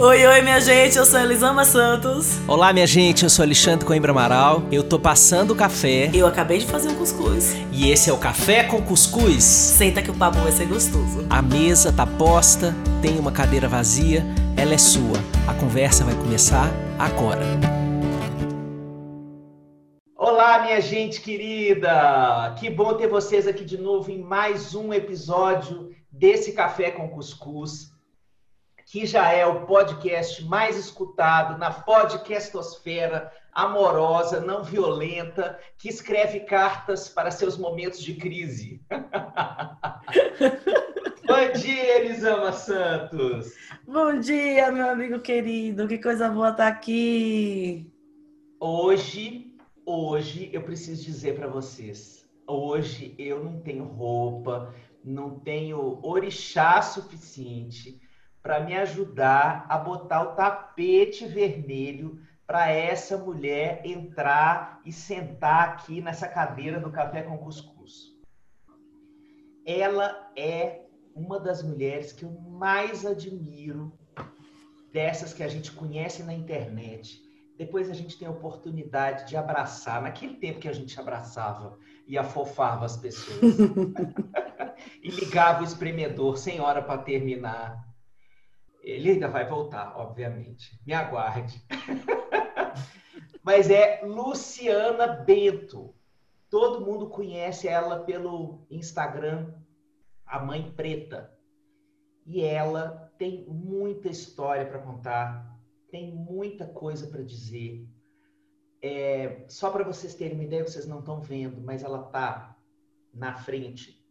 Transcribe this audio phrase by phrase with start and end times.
[0.00, 2.38] Oi, oi, minha gente, eu sou Elisama Santos.
[2.46, 4.62] Olá, minha gente, eu sou Alexandre Coimbra Amaral.
[4.70, 6.08] Eu tô passando o café.
[6.14, 7.56] Eu acabei de fazer um cuscuz.
[7.72, 9.42] E esse é o Café com Cuscuz.
[9.42, 11.26] Senta que o papo vai ser gostoso.
[11.28, 12.72] A mesa tá posta,
[13.02, 14.24] tem uma cadeira vazia,
[14.56, 15.18] ela é sua.
[15.48, 17.42] A conversa vai começar agora.
[20.16, 22.54] Olá, minha gente querida!
[22.56, 27.97] Que bom ter vocês aqui de novo em mais um episódio desse Café com Cuscuz
[28.90, 37.06] que já é o podcast mais escutado na podcastosfera amorosa, não violenta, que escreve cartas
[37.06, 38.80] para seus momentos de crise.
[41.26, 43.52] Bom dia, Elisama Santos.
[43.86, 45.86] Bom dia, meu amigo querido.
[45.86, 47.92] Que coisa boa estar aqui.
[48.58, 54.74] Hoje, hoje eu preciso dizer para vocês, hoje eu não tenho roupa,
[55.04, 58.07] não tenho orixá suficiente
[58.48, 66.00] para me ajudar a botar o tapete vermelho para essa mulher entrar e sentar aqui
[66.00, 68.16] nessa cadeira do café com cuscuz.
[69.66, 70.80] Ela é
[71.14, 73.92] uma das mulheres que eu mais admiro
[74.90, 77.22] dessas que a gente conhece na internet.
[77.58, 82.16] Depois a gente tem a oportunidade de abraçar, naquele tempo que a gente abraçava e
[82.16, 83.58] afofava as pessoas.
[85.04, 87.87] e ligava o espremedor sem hora para terminar.
[88.88, 90.80] Ele ainda vai voltar, obviamente.
[90.86, 91.62] Me aguarde.
[93.44, 95.94] Mas é Luciana Bento.
[96.48, 99.52] Todo mundo conhece ela pelo Instagram,
[100.24, 101.30] a Mãe Preta.
[102.24, 105.54] E ela tem muita história para contar,
[105.90, 107.86] tem muita coisa para dizer.
[108.80, 112.56] É, só para vocês terem uma ideia, vocês não estão vendo, mas ela tá
[113.12, 114.02] na frente,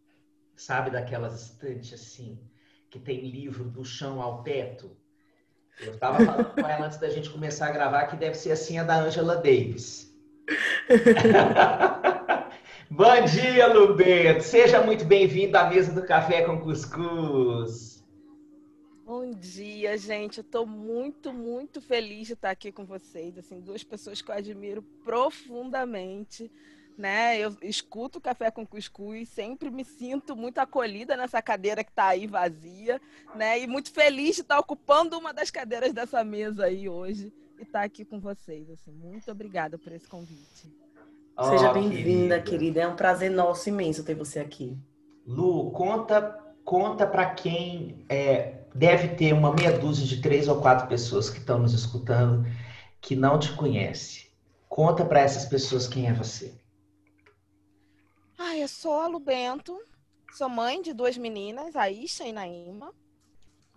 [0.55, 2.46] sabe, daquelas estantes assim,
[2.89, 4.95] que tem livro do chão ao teto.
[5.79, 8.79] Eu estava falando com ela antes da gente começar a gravar que deve ser assim
[8.79, 10.15] a da Angela Davis.
[12.89, 14.43] Bom dia, Lubeto.
[14.43, 18.03] Seja muito bem-vindo à mesa do Café com Cuscuz.
[19.05, 20.39] Bom dia, gente.
[20.39, 23.37] Eu estou muito, muito feliz de estar aqui com vocês.
[23.37, 26.49] Assim, duas pessoas que eu admiro profundamente
[26.97, 27.37] né?
[27.37, 32.25] Eu escuto Café com Cuscuz, sempre me sinto muito acolhida nessa cadeira que está aí
[32.25, 32.99] vazia,
[33.35, 33.59] né?
[33.59, 37.83] E muito feliz de estar ocupando uma das cadeiras dessa mesa aí hoje e estar
[37.83, 38.69] aqui com vocês.
[38.69, 40.73] Assim, muito obrigada por esse convite.
[41.37, 42.41] Oh, Seja bem-vinda, querida.
[42.41, 42.81] querida.
[42.81, 44.75] É um prazer nosso imenso ter você aqui.
[45.25, 50.85] Lu, conta conta para quem é, deve ter uma meia dúzia de três ou quatro
[50.87, 52.45] pessoas que estão nos escutando
[52.99, 54.27] que não te conhece.
[54.67, 56.56] Conta para essas pessoas quem é você.
[58.39, 59.75] Ah, eu sou a Lu Bento,
[60.31, 62.93] sou mãe de duas meninas, a Isha e Naima.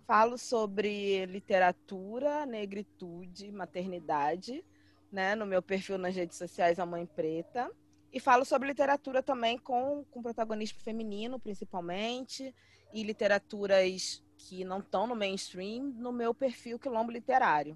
[0.05, 4.63] Falo sobre literatura, negritude, maternidade,
[5.11, 7.71] né, no meu perfil nas redes sociais A Mãe Preta.
[8.13, 12.53] E falo sobre literatura também com, com protagonismo feminino, principalmente,
[12.93, 17.75] e literaturas que não estão no mainstream no meu perfil Quilombo Literário.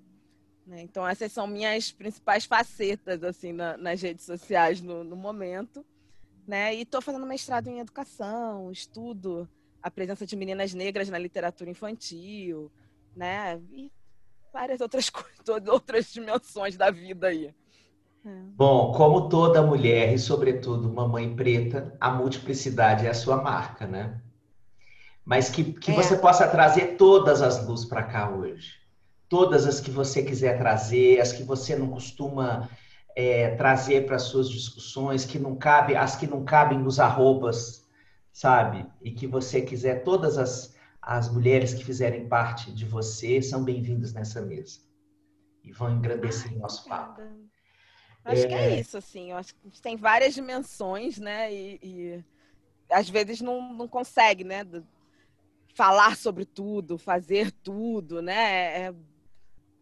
[0.68, 0.82] Né?
[0.84, 5.84] Então, essas são minhas principais facetas assim na, nas redes sociais no, no momento
[6.48, 6.76] né?
[6.76, 9.50] E estou fazendo mestrado em educação, estudo
[9.82, 12.72] a presença de meninas negras na literatura infantil,
[13.16, 13.60] né?
[13.72, 13.92] E
[14.52, 17.54] várias outras coisas, outras dimensões da vida aí.
[18.26, 18.30] É.
[18.56, 23.86] Bom, como toda mulher e sobretudo uma mãe preta, a multiplicidade é a sua marca,
[23.86, 24.20] né?
[25.24, 25.94] Mas que, que é.
[25.94, 28.74] você possa trazer todas as luzes para cá hoje.
[29.30, 32.70] Todas as que você quiser trazer, as que você não costuma
[33.16, 37.88] é, trazer para suas discussões, que não cabe, as que não cabem nos arrobas,
[38.32, 38.86] sabe?
[39.02, 44.14] E que você quiser, todas as, as mulheres que fizerem parte de você são bem-vindas
[44.14, 44.82] nessa mesa.
[45.64, 47.22] E vão engrandecer o nosso papo.
[48.26, 48.48] Acho é...
[48.48, 49.32] que é isso, assim.
[49.32, 51.52] Eu acho que tem várias dimensões, né?
[51.54, 52.24] E, e
[52.90, 54.64] às vezes não, não consegue, né?
[55.74, 58.88] Falar sobre tudo, fazer tudo, né?
[58.88, 58.94] É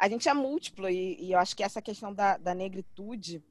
[0.04, 3.42] a gente é múltiplo e, e eu acho que essa questão da, da, negritude,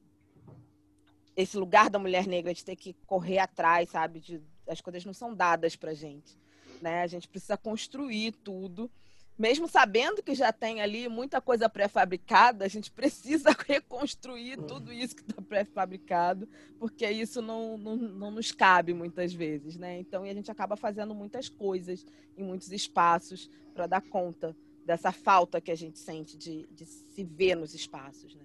[1.35, 4.19] esse lugar da mulher negra de ter que correr atrás, sabe?
[4.19, 6.37] De, as coisas não são dadas pra gente,
[6.79, 7.01] né?
[7.01, 8.87] A gente precisa construir tudo.
[9.35, 15.15] Mesmo sabendo que já tem ali muita coisa pré-fabricada, a gente precisa reconstruir tudo isso
[15.15, 16.47] que está pré-fabricado,
[16.77, 19.97] porque isso não, não, não nos cabe muitas vezes, né?
[19.97, 22.05] Então, a gente acaba fazendo muitas coisas
[22.37, 27.23] em muitos espaços para dar conta dessa falta que a gente sente de, de se
[27.23, 28.43] ver nos espaços, né?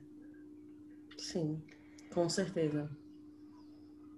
[1.16, 1.62] Sim,
[2.12, 2.88] com certeza.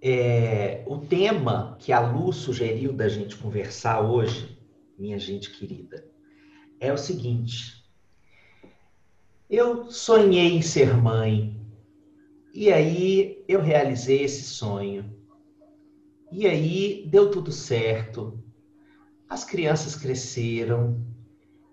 [0.02, 4.58] É, o tema que a Lu sugeriu da gente conversar hoje,
[4.98, 6.06] minha gente querida,
[6.78, 7.84] é o seguinte:
[9.48, 11.58] Eu sonhei em ser mãe.
[12.52, 15.14] E aí eu realizei esse sonho.
[16.32, 18.42] E aí deu tudo certo.
[19.28, 21.00] As crianças cresceram.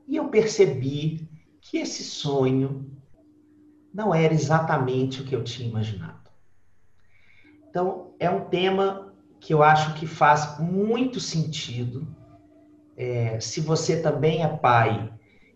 [0.08, 1.28] E eu percebi
[1.60, 2.90] que esse sonho
[3.94, 6.30] não era exatamente o que eu tinha imaginado.
[7.70, 12.08] Então, é um tema que eu acho que faz muito sentido.
[12.96, 15.12] É, se você também é pai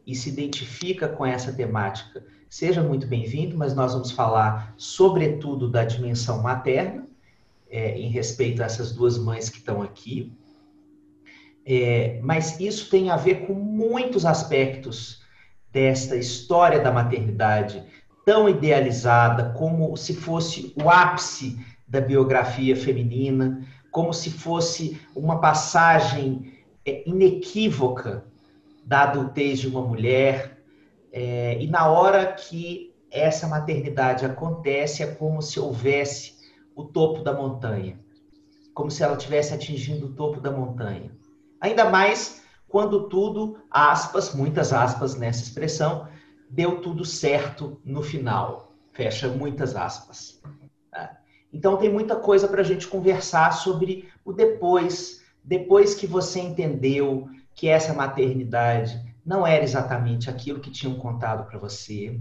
[0.06, 5.86] e se identifica com essa temática, seja muito bem-vindo, mas nós vamos falar, sobretudo, da
[5.86, 7.08] dimensão materna,
[7.70, 10.34] é, em respeito a essas duas mães que estão aqui.
[11.66, 15.22] É, mas isso tem a ver com muitos aspectos
[15.72, 17.84] desta história da maternidade
[18.26, 26.54] tão idealizada, como se fosse o ápice da biografia feminina, como se fosse uma passagem
[26.86, 28.26] é, inequívoca
[28.86, 30.58] da adultez de uma mulher.
[31.12, 36.34] É, e na hora que essa maternidade acontece, é como se houvesse
[36.76, 38.00] o topo da montanha,
[38.74, 41.12] como se ela tivesse atingindo o topo da montanha.
[41.62, 46.08] Ainda mais quando tudo, aspas, muitas aspas nessa expressão,
[46.50, 48.74] deu tudo certo no final.
[48.92, 50.42] Fecha muitas aspas.
[50.90, 51.18] Tá?
[51.54, 57.30] Então tem muita coisa para a gente conversar sobre o depois, depois que você entendeu
[57.54, 62.20] que essa maternidade não era exatamente aquilo que tinham contado para você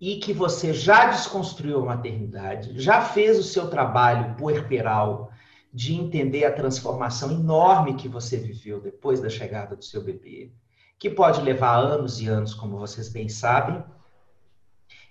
[0.00, 5.30] e que você já desconstruiu a maternidade, já fez o seu trabalho puerperal
[5.74, 10.52] de entender a transformação enorme que você viveu depois da chegada do seu bebê,
[10.98, 13.84] que pode levar anos e anos, como vocês bem sabem,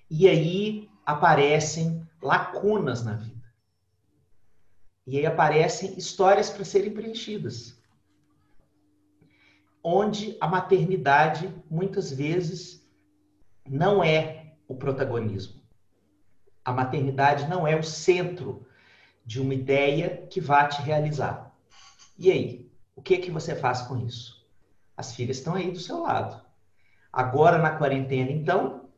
[0.10, 3.44] e aí aparecem lacunas na vida.
[5.06, 7.78] E aí aparecem histórias para serem preenchidas
[9.84, 12.90] onde a maternidade muitas vezes
[13.68, 15.62] não é o protagonismo.
[16.64, 18.66] A maternidade não é o centro
[19.26, 21.56] de uma ideia que vá te realizar.
[22.18, 24.46] E aí, o que que você faz com isso?
[24.96, 26.44] As filhas estão aí do seu lado.
[27.12, 28.90] Agora na quarentena, então,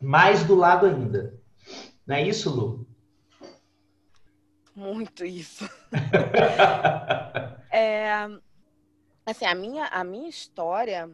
[0.00, 1.40] mais do lado ainda.
[2.06, 2.86] Não é isso, Lu?
[4.74, 5.68] Muito isso.
[7.72, 8.12] é,
[9.26, 11.10] assim, a minha, a minha história,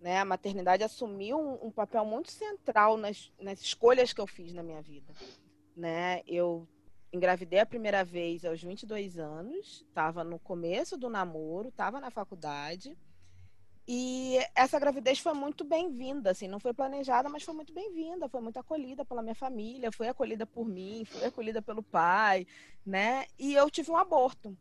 [0.00, 4.52] né, a maternidade assumiu um, um papel muito central nas, nas escolhas que eu fiz
[4.52, 5.14] na minha vida.
[5.76, 6.22] Né?
[6.26, 6.66] Eu
[7.16, 12.96] engravidei a primeira vez aos 22 anos, estava no começo do namoro, estava na faculdade.
[13.88, 18.40] E essa gravidez foi muito bem-vinda, assim, não foi planejada, mas foi muito bem-vinda, foi
[18.40, 22.46] muito acolhida pela minha família, foi acolhida por mim, foi acolhida pelo pai,
[22.84, 23.26] né?
[23.38, 24.56] E eu tive um aborto.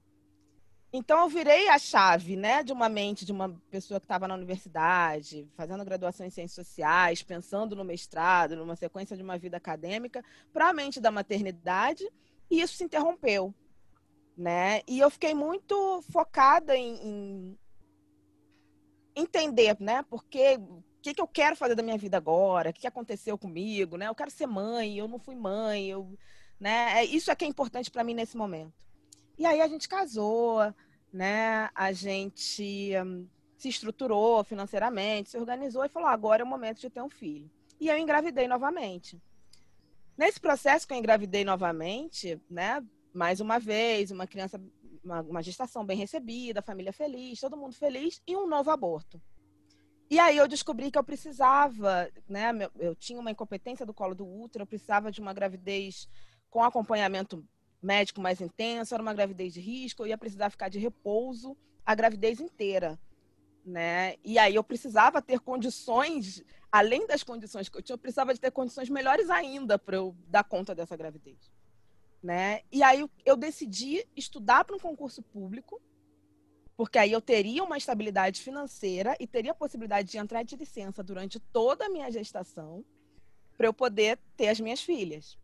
[0.97, 4.35] Então eu virei a chave, né, de uma mente de uma pessoa que estava na
[4.35, 10.23] universidade, fazendo graduação em ciências sociais, pensando no mestrado, numa sequência de uma vida acadêmica,
[10.53, 12.09] para a mente da maternidade,
[12.49, 13.53] e isso se interrompeu,
[14.37, 14.81] né?
[14.87, 17.59] E eu fiquei muito focada em, em
[19.15, 22.81] entender, né, porque o que, que eu quero fazer da minha vida agora, o que,
[22.81, 24.07] que aconteceu comigo, né?
[24.07, 26.17] Eu quero ser mãe, eu não fui mãe, eu,
[26.59, 26.99] né?
[26.99, 28.73] É, isso é que é importante para mim nesse momento.
[29.37, 30.59] E aí a gente casou,
[31.13, 31.69] né?
[31.75, 33.27] A gente um,
[33.57, 37.49] se estruturou financeiramente, se organizou e falou: agora é o momento de ter um filho.
[37.79, 39.21] E eu engravidei novamente.
[40.17, 42.83] Nesse processo que eu engravidei novamente, né?
[43.13, 44.61] Mais uma vez, uma criança,
[45.03, 49.21] uma, uma gestação bem recebida, família feliz, todo mundo feliz e um novo aborto.
[50.09, 52.51] E aí eu descobri que eu precisava, né?
[52.77, 56.07] Eu tinha uma incompetência do colo do útero, eu precisava de uma gravidez
[56.49, 57.43] com acompanhamento
[57.81, 61.93] médico mais intenso, era uma gravidez de risco, eu ia precisar ficar de repouso a
[61.93, 62.99] gravidez inteira,
[63.65, 64.15] né?
[64.23, 68.39] E aí eu precisava ter condições, além das condições que eu tinha, eu precisava de
[68.39, 71.51] ter condições melhores ainda para eu dar conta dessa gravidez,
[72.21, 72.61] né?
[72.71, 75.81] E aí eu decidi estudar para um concurso público,
[76.77, 81.01] porque aí eu teria uma estabilidade financeira e teria a possibilidade de entrar de licença
[81.01, 82.85] durante toda a minha gestação
[83.57, 85.37] para eu poder ter as minhas filhas.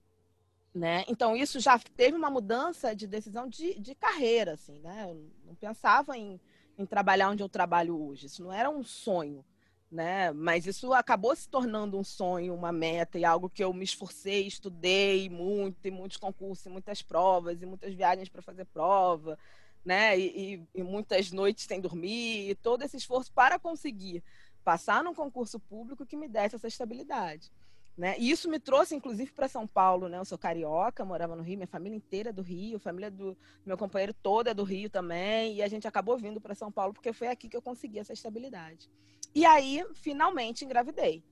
[0.74, 1.04] Né?
[1.08, 5.06] Então, isso já teve uma mudança de decisão de, de carreira, assim, né?
[5.10, 6.40] Eu não pensava em,
[6.82, 8.26] em trabalhar onde eu trabalho hoje.
[8.28, 9.46] Isso não era um sonho,
[9.92, 10.32] né?
[10.32, 14.48] Mas isso acabou se tornando um sonho, uma meta e algo que eu me esforcei,
[14.48, 19.38] estudei muito, e muitos concursos, e muitas provas, e muitas viagens para fazer prova,
[19.86, 20.18] né?
[20.18, 24.24] E, e, e muitas noites sem dormir, e todo esse esforço para conseguir
[24.64, 27.52] passar num concurso público que me desse essa estabilidade.
[27.98, 28.16] Né?
[28.18, 30.08] E isso me trouxe, inclusive, para São Paulo.
[30.08, 30.18] Né?
[30.18, 33.78] Eu sou carioca, morava no Rio, minha família inteira é do Rio, família do meu
[33.78, 35.56] companheiro toda é do Rio também.
[35.56, 38.14] E a gente acabou vindo para São Paulo porque foi aqui que eu consegui essa
[38.14, 38.90] estabilidade.
[39.36, 41.24] E aí, finalmente, engravidei.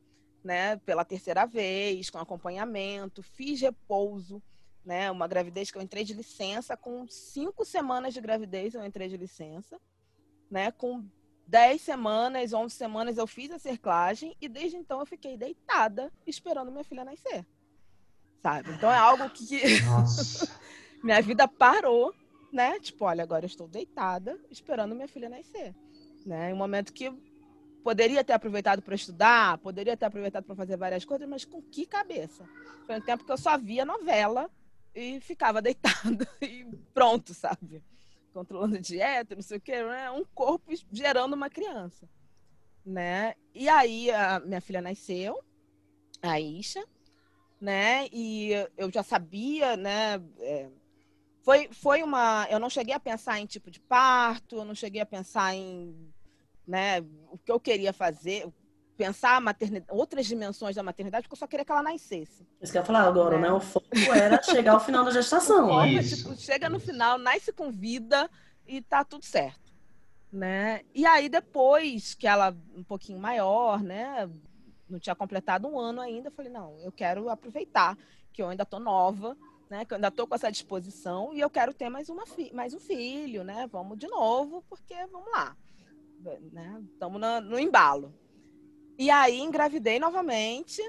[0.44, 4.42] né, pela terceira vez, com acompanhamento, fiz repouso,
[4.86, 9.08] né, uma gravidez que eu entrei de licença, com cinco semanas de gravidez eu entrei
[9.10, 9.80] de licença,
[10.50, 11.06] né, com
[11.50, 16.72] dez semanas, onze semanas eu fiz a cerclagem e desde então eu fiquei deitada esperando
[16.72, 17.44] minha filha nascer,
[18.42, 18.72] sabe?
[18.72, 19.46] Então é algo que
[21.04, 22.14] minha vida parou,
[22.54, 22.80] né?
[22.80, 25.76] Tipo, olha, agora eu estou deitada esperando minha filha nascer,
[26.24, 26.52] né?
[26.52, 27.12] Em um momento que
[27.84, 31.88] poderia ter aproveitado para estudar, poderia ter aproveitado para fazer várias coisas, mas com que
[31.88, 32.48] cabeça?
[32.86, 34.52] Foi um tempo que eu só via novela
[34.94, 36.64] e ficava deitada e
[36.94, 37.84] pronto, sabe?
[38.40, 40.10] Controlando dieta, não sei o quê, né?
[40.12, 42.08] um corpo gerando uma criança,
[42.86, 43.36] né?
[43.54, 45.44] E aí a minha filha nasceu,
[46.22, 46.86] a Isha,
[47.60, 48.08] né?
[48.14, 50.24] E eu já sabia, né?
[50.40, 50.70] É,
[51.44, 52.48] foi, foi uma.
[52.50, 56.14] Eu não cheguei a pensar em tipo de parto, eu não cheguei a pensar em
[56.66, 58.48] né, o que eu queria fazer,
[59.00, 62.46] pensar a maternidade, outras dimensões da maternidade, porque eu só queria que ela nascesse.
[62.62, 63.40] Isso que eu ia falar agora, é.
[63.40, 63.50] né?
[63.50, 65.70] O foco era chegar ao final da gestação.
[65.70, 68.30] Foco, tipo, chega no final, nasce com vida
[68.68, 69.72] e tá tudo certo.
[70.30, 70.82] Né?
[70.94, 74.30] E aí, depois que ela, um pouquinho maior, né?
[74.90, 77.98] Não tinha completado um ano ainda, eu falei, não, eu quero aproveitar
[78.34, 79.38] que eu ainda tô nova,
[79.70, 79.86] né?
[79.86, 82.80] Que eu ainda tô com essa disposição e eu quero ter mais, uma mais um
[82.82, 83.66] filho, né?
[83.72, 85.56] Vamos de novo, porque vamos lá
[86.52, 86.84] né?
[86.94, 88.14] Estamos no embalo.
[89.00, 90.82] E aí engravidei novamente,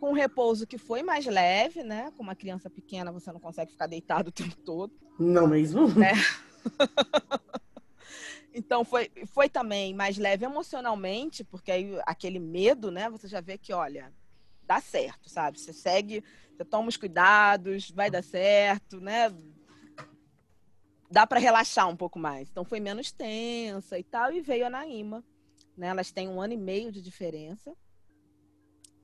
[0.00, 2.12] com um repouso que foi mais leve, né?
[2.16, 4.92] Com uma criança pequena, você não consegue ficar deitado o tempo todo.
[5.20, 5.86] Não mesmo?
[5.94, 6.14] Né?
[8.52, 13.08] então foi, foi também mais leve emocionalmente, porque aí aquele medo, né?
[13.08, 14.12] Você já vê que, olha,
[14.64, 15.60] dá certo, sabe?
[15.60, 16.24] Você segue,
[16.56, 19.32] você toma os cuidados, vai dar certo, né?
[21.08, 22.50] dá para relaxar um pouco mais.
[22.50, 25.22] Então foi menos tensa e tal, e veio a Naima.
[25.76, 25.88] Né?
[25.88, 27.74] Elas têm um ano e meio de diferença.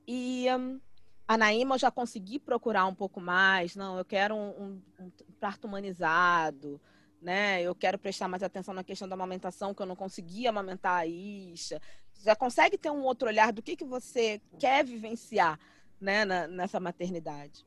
[0.07, 0.79] E um,
[1.27, 3.75] a Naima eu já consegui procurar um pouco mais.
[3.75, 6.81] Não, eu quero um, um, um, parto humanizado,
[7.21, 7.61] né?
[7.61, 11.05] Eu quero prestar mais atenção na questão da amamentação, que eu não conseguia amamentar a
[11.05, 11.81] Isha.
[12.23, 15.59] Já consegue ter um outro olhar do que, que você quer vivenciar
[15.99, 17.65] né, na, nessa maternidade.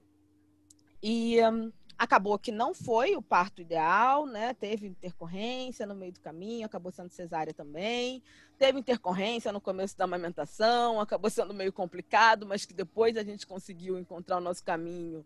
[1.02, 4.54] E um, acabou que não foi o parto ideal, né?
[4.54, 8.22] Teve intercorrência no meio do caminho, acabou sendo cesárea também.
[8.58, 13.46] Teve intercorrência no começo da amamentação, acabou sendo meio complicado, mas que depois a gente
[13.46, 15.24] conseguiu encontrar o nosso caminho,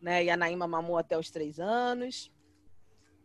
[0.00, 0.24] né?
[0.24, 2.30] E a Naíma mamou até os três anos.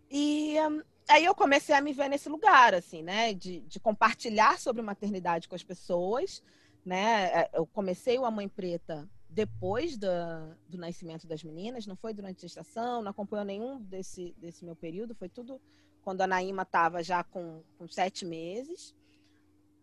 [0.10, 3.34] E um, aí eu comecei a me ver nesse lugar, assim, né?
[3.34, 6.44] De, de compartilhar sobre maternidade com as pessoas,
[6.86, 7.25] né?
[7.34, 12.13] É, eu comecei o A Mãe Preta depois da, do nascimento das meninas, não foi
[12.13, 15.60] durante a gestação, não acompanhou nenhum desse, desse meu período, foi tudo
[16.04, 18.94] quando a Naíma estava já com, com sete meses.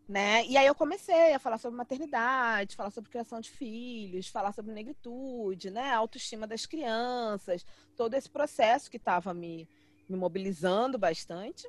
[0.09, 0.47] Né?
[0.47, 4.73] E aí eu comecei a falar sobre maternidade, falar sobre criação de filhos, falar sobre
[4.73, 5.93] negritude, né?
[5.93, 7.65] autoestima das crianças,
[7.97, 9.69] todo esse processo que estava me,
[10.09, 11.69] me mobilizando bastante.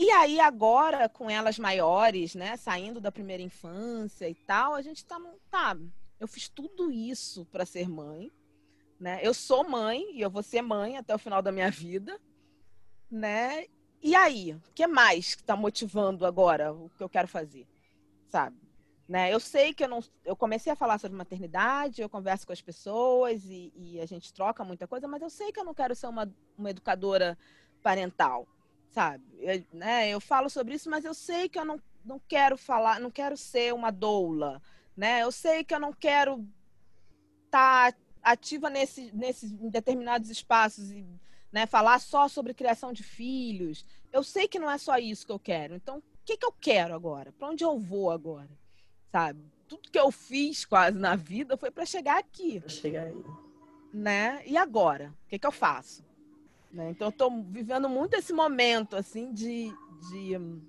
[0.00, 5.04] E aí, agora, com elas maiores, né, saindo da primeira infância e tal, a gente
[5.04, 5.76] tá, tá
[6.18, 8.32] eu fiz tudo isso para ser mãe,
[8.98, 9.20] né?
[9.22, 12.18] Eu sou mãe e eu vou ser mãe até o final da minha vida,
[13.10, 13.66] né?
[14.02, 17.68] E aí, o que mais que está motivando agora o que eu quero fazer,
[18.30, 18.56] sabe?
[19.06, 19.30] Né?
[19.30, 22.62] Eu sei que eu não, eu comecei a falar sobre maternidade, eu converso com as
[22.62, 25.94] pessoas e, e a gente troca muita coisa, mas eu sei que eu não quero
[25.94, 27.36] ser uma, uma educadora
[27.82, 28.48] parental,
[28.90, 29.24] sabe?
[29.38, 33.00] Eu, né, eu falo sobre isso, mas eu sei que eu não, não quero falar,
[33.00, 34.60] não quero ser uma doula,
[34.96, 35.22] né?
[35.22, 36.46] Eu sei que eu não quero
[37.46, 41.06] estar tá ativa nesse, nesses determinados espaços e
[41.50, 43.84] né, falar só sobre criação de filhos.
[44.12, 45.74] Eu sei que não é só isso que eu quero.
[45.74, 47.32] Então, o que, que eu quero agora?
[47.32, 48.50] Para onde eu vou agora?
[49.10, 49.42] Sabe?
[49.66, 52.60] Tudo que eu fiz quase na vida foi para chegar aqui.
[52.60, 53.24] Pra chegar aí.
[53.92, 54.42] Né?
[54.46, 55.12] E agora?
[55.24, 56.04] O que, que eu faço?
[56.72, 56.90] Né?
[56.90, 59.72] Então, eu estou vivendo muito esse momento, assim, de,
[60.08, 60.60] de um,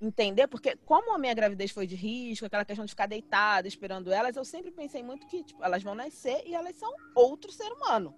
[0.00, 4.10] entender, porque como a minha gravidez foi de risco, aquela questão de ficar deitada esperando
[4.10, 7.70] elas, eu sempre pensei muito que tipo, elas vão nascer e elas são outro ser
[7.70, 8.14] humano,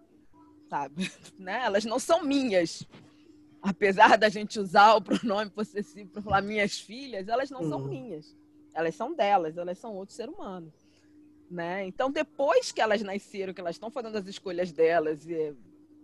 [0.69, 1.11] sabe?
[1.38, 1.62] né?
[1.64, 2.87] Elas não são minhas.
[3.61, 7.69] Apesar da gente usar o pronome possessivo para falar minhas filhas, elas não uhum.
[7.69, 8.37] são minhas.
[8.75, 10.73] Elas são delas, elas são outro ser humano.
[11.50, 11.87] Né?
[11.87, 15.54] Então, depois que elas nasceram, que elas estão fazendo as escolhas delas e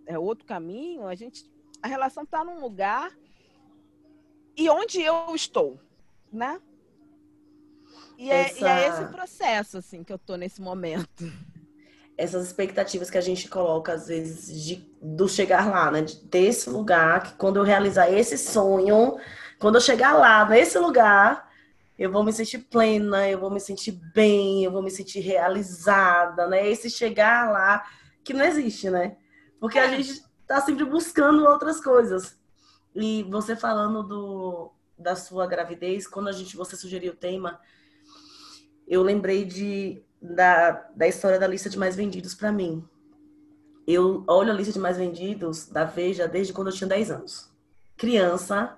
[0.09, 1.49] é outro caminho, a gente
[1.81, 3.13] a relação está num lugar
[4.57, 5.79] e onde eu estou,
[6.33, 6.61] né?
[8.17, 8.59] E é, Essa...
[8.59, 11.31] e é, esse processo assim que eu tô nesse momento.
[12.17, 16.03] Essas expectativas que a gente coloca às vezes de do chegar lá, né?
[16.03, 19.17] De ter esse lugar que quando eu realizar esse sonho,
[19.61, 21.49] quando eu chegar lá nesse lugar,
[21.97, 26.49] eu vou me sentir plena, eu vou me sentir bem, eu vou me sentir realizada,
[26.49, 26.67] né?
[26.67, 27.85] Esse chegar lá
[28.25, 29.17] que não existe, né?
[29.61, 29.97] Porque a é.
[29.97, 32.39] gente tá sempre buscando outras coisas.
[32.95, 37.61] E você falando do, da sua gravidez, quando a gente você sugeriu o tema,
[38.87, 42.85] eu lembrei de da, da história da lista de mais vendidos para mim.
[43.87, 47.51] Eu olho a lista de mais vendidos da Veja desde quando eu tinha 10 anos.
[47.97, 48.77] Criança,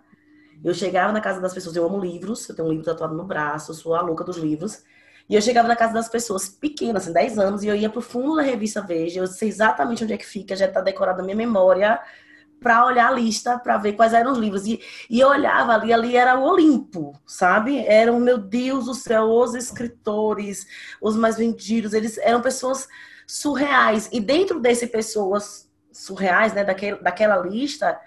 [0.62, 3.24] eu chegava na casa das pessoas, eu amo livros, eu tenho um livro tatuado no
[3.24, 4.84] braço, eu sou a louca dos livros.
[5.30, 8.00] E eu chegava na casa das pessoas pequenas, assim, 10 anos, e eu ia pro
[8.00, 11.24] fundo da revista Veja, eu sei exatamente onde é que fica, já tá decorado na
[11.24, 12.00] minha memória,
[12.60, 14.66] para olhar a lista, para ver quais eram os livros.
[14.66, 17.78] E, e eu olhava ali, ali era o Olimpo, sabe?
[17.86, 20.66] Eram, meu Deus do céu, os escritores,
[21.00, 22.88] os mais vendidos, eles eram pessoas
[23.24, 24.08] surreais.
[24.12, 28.00] E dentro desse pessoas surreais, né, daquele, daquela lista,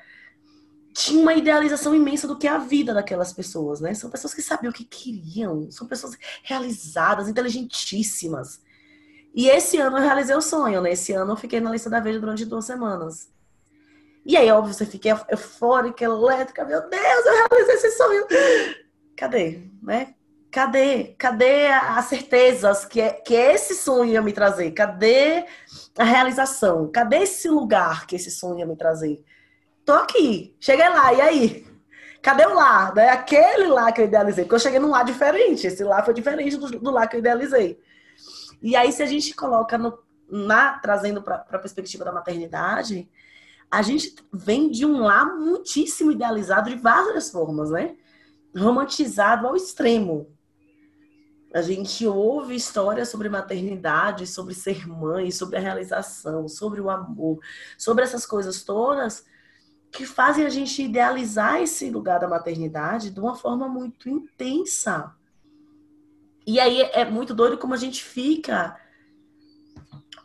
[0.93, 3.93] tinha uma idealização imensa do que é a vida daquelas pessoas, né?
[3.93, 8.61] São pessoas que sabiam o que queriam, são pessoas realizadas, inteligentíssimas.
[9.33, 10.91] E esse ano eu realizei o sonho, né?
[10.91, 13.31] Esse ano eu fiquei na lista da Veja durante duas semanas.
[14.25, 18.25] E aí, óbvio, você fica eufórica, elétrica, meu Deus, eu realizei esse sonho.
[19.17, 20.13] Cadê, né?
[20.51, 21.15] Cadê?
[21.17, 24.71] Cadê as certezas que, é, que esse sonho ia me trazer?
[24.71, 25.45] Cadê
[25.97, 26.89] a realização?
[26.91, 29.23] Cadê esse lugar que esse sonho ia me trazer?
[29.85, 31.67] Tô aqui, cheguei lá, e aí?
[32.21, 32.93] Cadê o lá?
[32.95, 33.09] Né?
[33.09, 34.45] Aquele lá que eu idealizei.
[34.45, 35.67] Porque eu cheguei num lá diferente.
[35.67, 37.77] Esse lá foi diferente do, do lá que eu idealizei.
[38.61, 39.99] E aí, se a gente coloca no,
[40.31, 43.09] na, trazendo para a perspectiva da maternidade,
[43.69, 47.97] a gente vem de um lá muitíssimo idealizado de várias formas, né?
[48.55, 50.33] Romantizado ao extremo.
[51.53, 57.39] A gente ouve histórias sobre maternidade, sobre ser mãe, sobre a realização, sobre o amor,
[57.77, 59.25] sobre essas coisas todas
[59.93, 65.13] que fazem a gente idealizar esse lugar da maternidade de uma forma muito intensa.
[66.45, 68.75] E aí é muito doido como a gente fica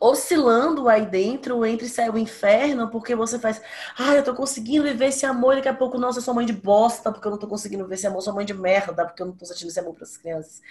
[0.01, 3.61] oscilando aí dentro entre céu e inferno, porque você faz,
[3.99, 6.47] ah, eu tô conseguindo viver esse amor, e daqui a pouco, nossa, eu sou mãe
[6.47, 9.05] de bosta, porque eu não tô conseguindo viver esse amor, eu sou mãe de merda,
[9.05, 10.63] porque eu não tô sentindo esse amor para as crianças.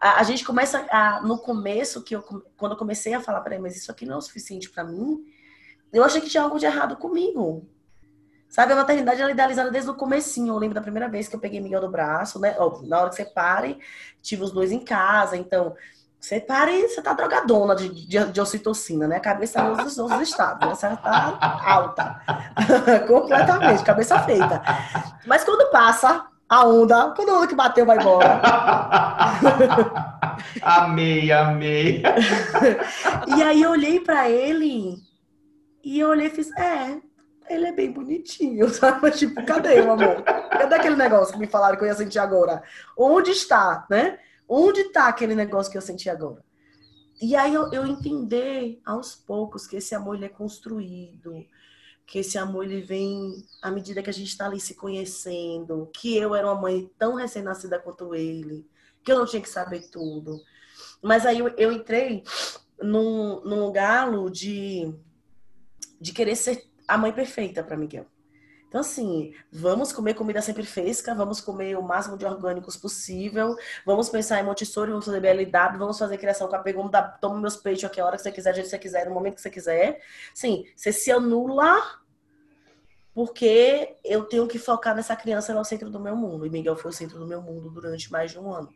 [0.00, 2.22] A, a, gente começa a, no começo, que eu,
[2.56, 5.22] quando eu comecei a falar, peraí, mas isso aqui não é o suficiente para mim,
[5.92, 7.68] eu achei que tinha algo de errado comigo.
[8.52, 10.52] Sabe, a maternidade ela é idealizada desde o comecinho.
[10.52, 12.54] Eu lembro da primeira vez que eu peguei Miguel do braço, né?
[12.82, 13.78] Na hora que você pare,
[14.20, 15.74] tive os dois em casa, então
[16.20, 19.16] você para e você tá drogadona de, de, de ocitocina, né?
[19.16, 20.74] A cabeça nos outros estados, né?
[20.74, 22.20] Você tá alta.
[23.08, 24.62] Completamente, cabeça feita.
[25.26, 28.42] Mas quando passa a onda, quando a onda que bateu vai embora.
[30.60, 32.02] amei, amei.
[33.34, 34.98] e aí eu olhei para ele
[35.82, 37.00] e eu olhei e fiz, é,
[37.54, 39.10] ele é bem bonitinho, sabe?
[39.12, 40.22] Tipo, cadê o amor?
[40.22, 42.62] Cadê aquele negócio que me falaram que eu ia sentir agora?
[42.96, 44.18] Onde está, né?
[44.48, 46.44] Onde está aquele negócio que eu senti agora?
[47.20, 51.46] E aí eu, eu entender aos poucos que esse amor ele é construído,
[52.04, 56.16] que esse amor ele vem à medida que a gente está ali se conhecendo, que
[56.16, 58.66] eu era uma mãe tão recém-nascida quanto ele,
[59.04, 60.42] que eu não tinha que saber tudo.
[61.00, 62.24] Mas aí eu, eu entrei
[62.82, 64.92] num, num galo de,
[66.00, 68.06] de querer ser a mãe perfeita para Miguel.
[68.68, 74.08] Então, assim, vamos comer comida sempre fresca, vamos comer o máximo de orgânicos possível, vamos
[74.08, 78.00] pensar em Montessori, vamos fazer BLW, vamos fazer criação com apego, toma meus peitos aqui
[78.00, 80.00] a hora que você quiser, a jeito que você quiser, no momento que você quiser.
[80.32, 81.82] Sim, você se anula
[83.14, 86.46] porque eu tenho que focar nessa criança, ela é o centro do meu mundo.
[86.46, 88.72] E Miguel foi o centro do meu mundo durante mais de um ano.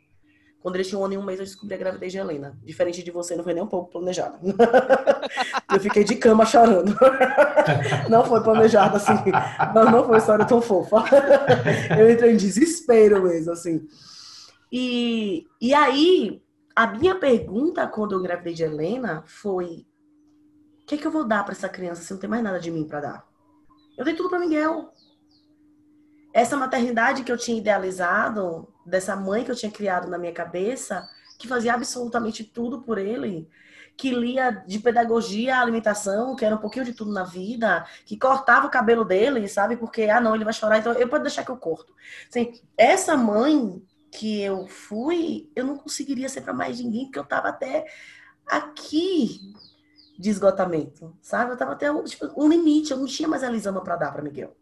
[0.67, 2.59] Quando ele tinha um ano e um mês, eu descobri a gravidez de Helena.
[2.65, 4.37] Diferente de você, não foi nem um pouco planejado.
[5.73, 6.93] eu fiquei de cama chorando.
[8.11, 9.15] não foi planejado assim.
[9.73, 11.05] Não, não foi história tão fofa.
[11.97, 13.87] eu entrei em desespero mesmo, assim.
[14.73, 16.43] E, e aí,
[16.75, 19.87] a minha pergunta quando eu engravidei de Helena foi:
[20.83, 22.59] o que, é que eu vou dar para essa criança se não tem mais nada
[22.59, 23.29] de mim para dar?
[23.97, 24.93] Eu dei tudo para Miguel.
[26.35, 31.09] Essa maternidade que eu tinha idealizado dessa mãe que eu tinha criado na minha cabeça,
[31.39, 33.49] que fazia absolutamente tudo por ele,
[33.97, 38.19] que lia de pedagogia à alimentação, que era um pouquinho de tudo na vida, que
[38.19, 39.77] cortava o cabelo dele, sabe?
[39.77, 41.95] Porque, ah, não, ele vai chorar, então eu posso deixar que eu corto.
[42.29, 47.25] Assim, essa mãe que eu fui, eu não conseguiria ser para mais ninguém, porque eu
[47.25, 47.87] tava até
[48.47, 49.41] aqui
[50.19, 51.53] de esgotamento, sabe?
[51.53, 54.23] Eu tava até tipo, um limite, eu não tinha mais a Lisama para dar para
[54.23, 54.57] Miguel.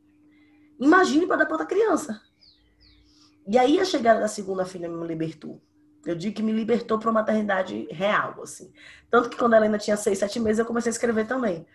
[0.80, 2.20] Imagine para dar para outra criança.
[3.46, 5.61] E aí a chegada da segunda filha me libertou.
[6.07, 8.72] Eu digo que me libertou para uma maternidade real, assim.
[9.11, 11.66] Tanto que quando ela ainda tinha seis, sete meses, eu comecei a escrever também.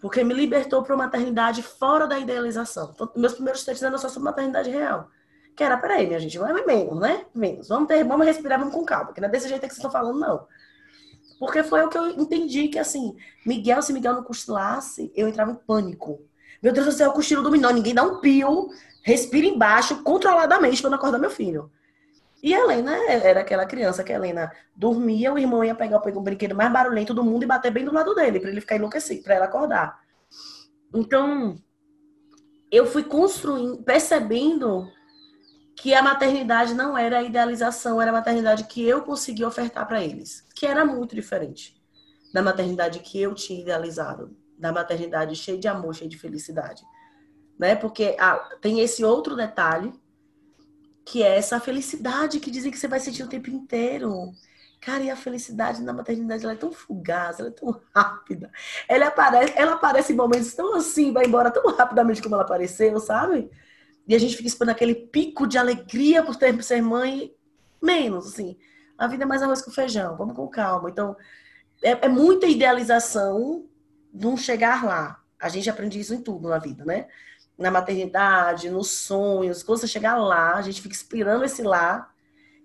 [0.00, 2.92] Porque me libertou para uma maternidade fora da idealização.
[2.94, 5.08] Então, meus primeiros textos eram só sobre maternidade real.
[5.56, 7.24] Que era, peraí, minha gente, vai menos, né?
[7.34, 7.68] Menos.
[7.68, 9.90] Vamos, ter, vamos respirar, vamos com calma, que não é desse jeito que vocês estão
[9.90, 10.46] falando, não.
[11.38, 15.52] Porque foi o que eu entendi, que assim, Miguel, se Miguel não cochilasse, eu entrava
[15.52, 16.20] em pânico.
[16.62, 18.68] Meu Deus do céu, o cochilo dominou, ninguém dá um pio,
[19.06, 21.70] respira embaixo, controladamente, para não acordar meu filho.
[22.42, 26.20] E a Helena era aquela criança que a Helena dormia, o irmão ia pegar o
[26.20, 29.22] brinquedo mais barulhento do mundo e bater bem do lado dele, para ele ficar enlouquecido,
[29.22, 30.00] para ela acordar.
[30.92, 31.54] Então,
[32.68, 34.90] eu fui construindo, percebendo
[35.76, 40.02] que a maternidade não era a idealização, era a maternidade que eu consegui ofertar para
[40.02, 41.80] eles, que era muito diferente
[42.34, 46.82] da maternidade que eu tinha idealizado, da maternidade cheia de amor, cheia de felicidade,
[47.58, 47.74] né?
[47.74, 49.92] Porque ah, tem esse outro detalhe
[51.04, 54.32] que é essa felicidade que dizem que você vai sentir o tempo inteiro.
[54.80, 58.50] Cara, e a felicidade na maternidade ela é tão fugaz, ela é tão rápida.
[58.88, 62.98] Ela aparece, ela aparece em momentos tão assim, vai embora tão rapidamente como ela apareceu,
[62.98, 63.50] sabe?
[64.06, 67.32] E a gente fica esperando aquele pico de alegria por ter ser mãe,
[67.82, 68.56] menos, assim.
[68.98, 70.90] A vida é mais arroz com feijão, vamos com calma.
[70.90, 71.16] Então,
[71.82, 73.66] é, é muita idealização
[74.12, 75.22] de um chegar lá.
[75.40, 77.06] A gente aprende isso em tudo na vida, né?
[77.58, 79.62] Na maternidade, nos sonhos.
[79.62, 82.10] Quando você chegar lá, a gente fica esperando esse lá,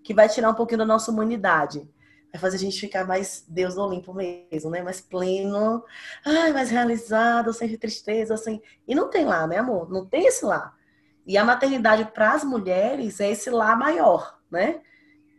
[0.04, 1.90] que vai tirar um pouquinho da nossa humanidade.
[2.32, 4.82] Vai fazer a gente ficar mais Deus no Olimpo mesmo, né?
[4.82, 5.84] Mais pleno,
[6.26, 8.62] ai, mais realizado, sem tristeza, sem.
[8.88, 9.90] E não tem lá, né, amor?
[9.90, 10.74] Não tem esse lá.
[11.26, 14.82] E a maternidade para as mulheres é esse lá maior, né?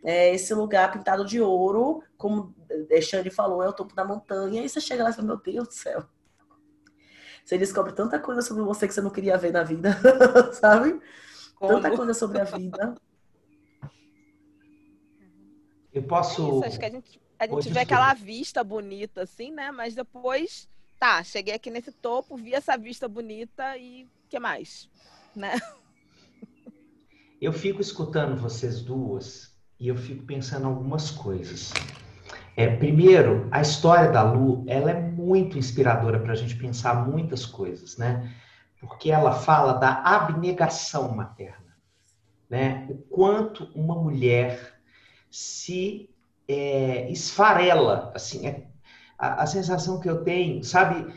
[0.03, 2.53] É esse lugar pintado de ouro, como
[3.01, 4.63] Xande falou, é o topo da montanha.
[4.63, 6.03] E você chega lá e fala, meu Deus do céu.
[7.43, 9.97] Você descobre tanta coisa sobre você que você não queria ver na vida,
[10.53, 10.99] sabe?
[11.55, 11.73] Como?
[11.73, 12.95] Tanta coisa sobre a vida.
[15.93, 16.57] Eu posso.
[16.57, 19.71] Isso, acho que a gente, a gente vê aquela vista bonita, assim, né?
[19.71, 20.67] Mas depois,
[20.99, 24.89] tá, cheguei aqui nesse topo, vi essa vista bonita e o que mais?
[25.35, 25.59] né?
[27.41, 31.73] Eu fico escutando vocês duas e eu fico pensando algumas coisas.
[32.55, 37.45] É, primeiro, a história da Lu, ela é muito inspiradora para a gente pensar muitas
[37.45, 38.31] coisas, né?
[38.79, 41.75] Porque ela fala da abnegação materna,
[42.49, 42.85] né?
[42.89, 44.73] O quanto uma mulher
[45.31, 46.09] se
[46.47, 48.67] é, esfarela, assim, é,
[49.17, 51.11] a, a, sensação que eu tenho, sabe,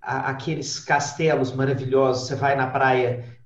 [0.00, 3.36] a, aqueles castelos maravilhosos, você vai na praia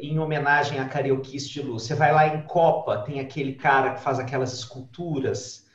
[0.00, 1.80] em homenagem a karaokê estilo.
[1.80, 5.65] Você vai lá em Copa, tem aquele cara que faz aquelas esculturas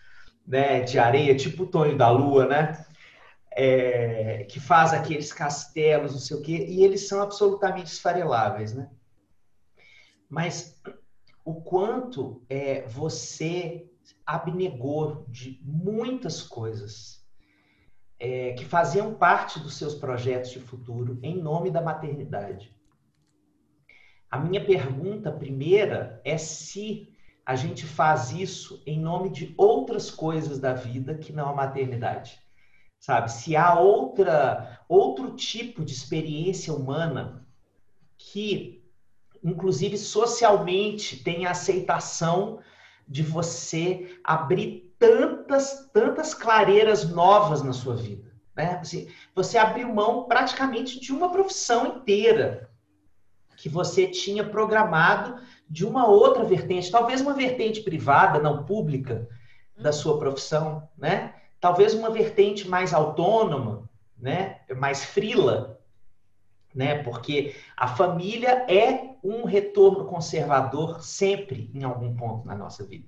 [0.45, 2.85] né, de areia, tipo o Tonho da Lua, né?
[3.53, 8.89] É, que faz aqueles castelos, não sei o quê, e eles são absolutamente esfareláveis, né?
[10.29, 10.81] Mas
[11.43, 13.89] o quanto é, você
[14.25, 17.21] abnegou de muitas coisas
[18.17, 22.73] é, que faziam parte dos seus projetos de futuro em nome da maternidade.
[24.29, 27.10] A minha pergunta primeira é se
[27.45, 32.39] a gente faz isso em nome de outras coisas da vida que não a maternidade.
[32.99, 33.31] Sabe?
[33.31, 37.47] Se há outra outro tipo de experiência humana
[38.17, 38.83] que
[39.43, 42.59] inclusive socialmente tem a aceitação
[43.07, 48.75] de você abrir tantas tantas clareiras novas na sua vida, né?
[48.75, 52.69] Assim, você abriu mão praticamente de uma profissão inteira
[53.57, 59.25] que você tinha programado de uma outra vertente, talvez uma vertente privada, não pública,
[59.77, 61.33] da sua profissão, né?
[61.61, 64.59] Talvez uma vertente mais autônoma, né?
[64.75, 65.79] Mais frila,
[66.75, 67.01] né?
[67.03, 73.07] Porque a família é um retorno conservador sempre em algum ponto na nossa vida.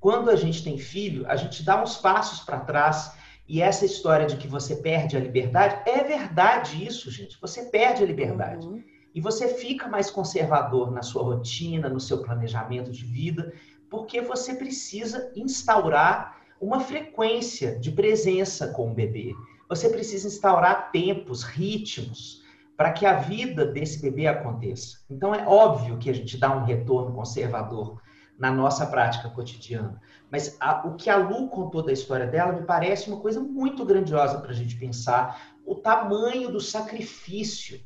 [0.00, 4.26] Quando a gente tem filho, a gente dá uns passos para trás e essa história
[4.26, 7.40] de que você perde a liberdade, é verdade isso, gente.
[7.40, 8.66] Você perde a liberdade.
[8.66, 8.82] Uhum.
[9.14, 13.52] E você fica mais conservador na sua rotina, no seu planejamento de vida,
[13.90, 19.34] porque você precisa instaurar uma frequência de presença com o bebê.
[19.68, 22.42] Você precisa instaurar tempos, ritmos,
[22.76, 24.98] para que a vida desse bebê aconteça.
[25.10, 28.00] Então é óbvio que a gente dá um retorno conservador
[28.38, 30.00] na nossa prática cotidiana.
[30.30, 33.84] Mas a, o que a Lu contou da história dela me parece uma coisa muito
[33.84, 37.80] grandiosa para a gente pensar o tamanho do sacrifício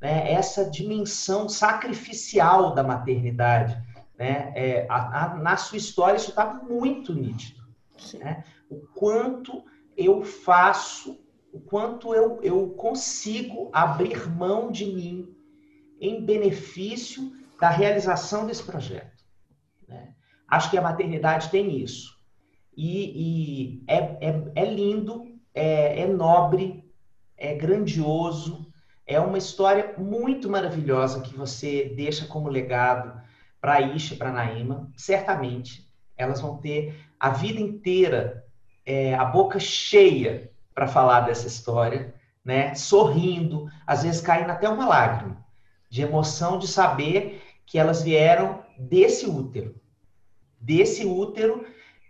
[0.00, 3.76] né, essa dimensão sacrificial da maternidade.
[4.18, 4.52] Né?
[4.54, 7.62] É, a, a, na sua história, isso está muito nítido.
[8.14, 8.44] Né?
[8.70, 9.64] O quanto
[9.96, 11.18] eu faço,
[11.52, 15.34] o quanto eu, eu consigo abrir mão de mim
[16.00, 19.24] em benefício da realização desse projeto.
[19.88, 20.14] Né?
[20.46, 22.16] Acho que a maternidade tem isso.
[22.76, 26.88] E, e é, é, é lindo, é, é nobre,
[27.36, 28.67] é grandioso,
[29.08, 33.18] é uma história muito maravilhosa que você deixa como legado
[33.58, 38.44] para Isha, para a Naima, certamente elas vão ter a vida inteira
[38.84, 42.74] é, a boca cheia para falar dessa história, né?
[42.74, 45.44] Sorrindo, às vezes caindo até uma lágrima
[45.90, 49.74] de emoção de saber que elas vieram desse útero,
[50.60, 51.66] desse útero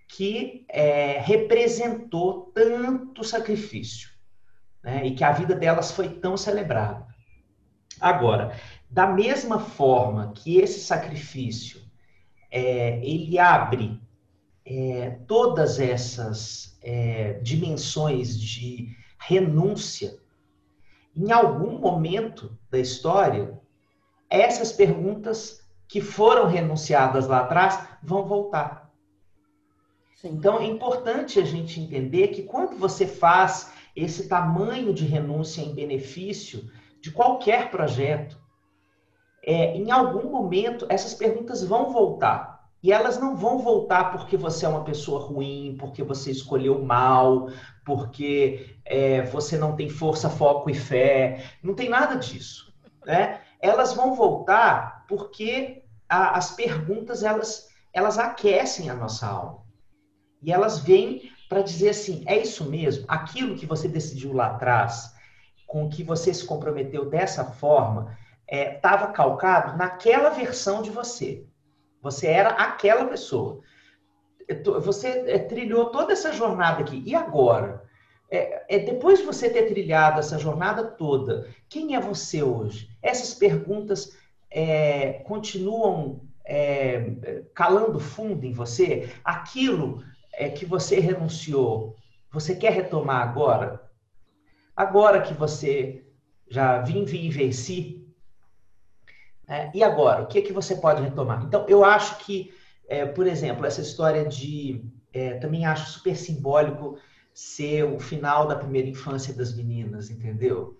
[0.09, 4.11] que é, representou tanto sacrifício,
[4.83, 5.07] né?
[5.07, 7.07] E que a vida delas foi tão celebrada.
[8.01, 8.57] Agora,
[8.91, 11.83] da mesma forma que esse sacrifício
[12.51, 14.01] é, ele abre
[14.64, 20.19] é, todas essas é, dimensões de renúncia,
[21.17, 23.59] em algum momento da história,
[24.31, 28.93] essas perguntas que foram renunciadas lá atrás vão voltar.
[30.14, 30.31] Sim.
[30.31, 33.73] Então é importante a gente entender que quando você faz
[34.05, 38.41] esse tamanho de renúncia em benefício de qualquer projeto,
[39.45, 42.59] é, em algum momento essas perguntas vão voltar.
[42.81, 47.49] E elas não vão voltar porque você é uma pessoa ruim, porque você escolheu mal,
[47.85, 51.45] porque é, você não tem força, foco e fé.
[51.61, 52.73] Não tem nada disso.
[53.05, 53.41] Né?
[53.61, 59.65] Elas vão voltar porque a, as perguntas elas, elas aquecem a nossa alma.
[60.41, 63.05] E elas vêm para dizer assim: é isso mesmo?
[63.09, 65.15] Aquilo que você decidiu lá atrás,
[65.67, 68.17] com que você se comprometeu dessa forma,
[68.51, 71.45] estava é, calcado naquela versão de você.
[72.03, 73.61] Você era aquela pessoa.
[74.83, 77.03] Você é, trilhou toda essa jornada aqui.
[77.05, 77.87] E agora?
[78.31, 82.91] É, é, depois de você ter trilhado essa jornada toda, quem é você hoje?
[83.03, 84.17] Essas perguntas
[84.51, 89.11] é, continuam é, calando fundo em você?
[89.25, 90.03] Aquilo
[90.38, 91.96] é, que você renunciou,
[92.33, 93.90] você quer retomar agora?
[94.77, 96.07] Agora que você
[96.48, 97.98] já vim e venci,
[99.48, 101.42] é, e agora, o que, é que você pode retomar?
[101.42, 102.53] Então, eu acho que,
[102.87, 104.85] é, por exemplo, essa história de.
[105.11, 106.98] É, também acho super simbólico
[107.33, 110.77] ser o final da primeira infância das meninas, entendeu?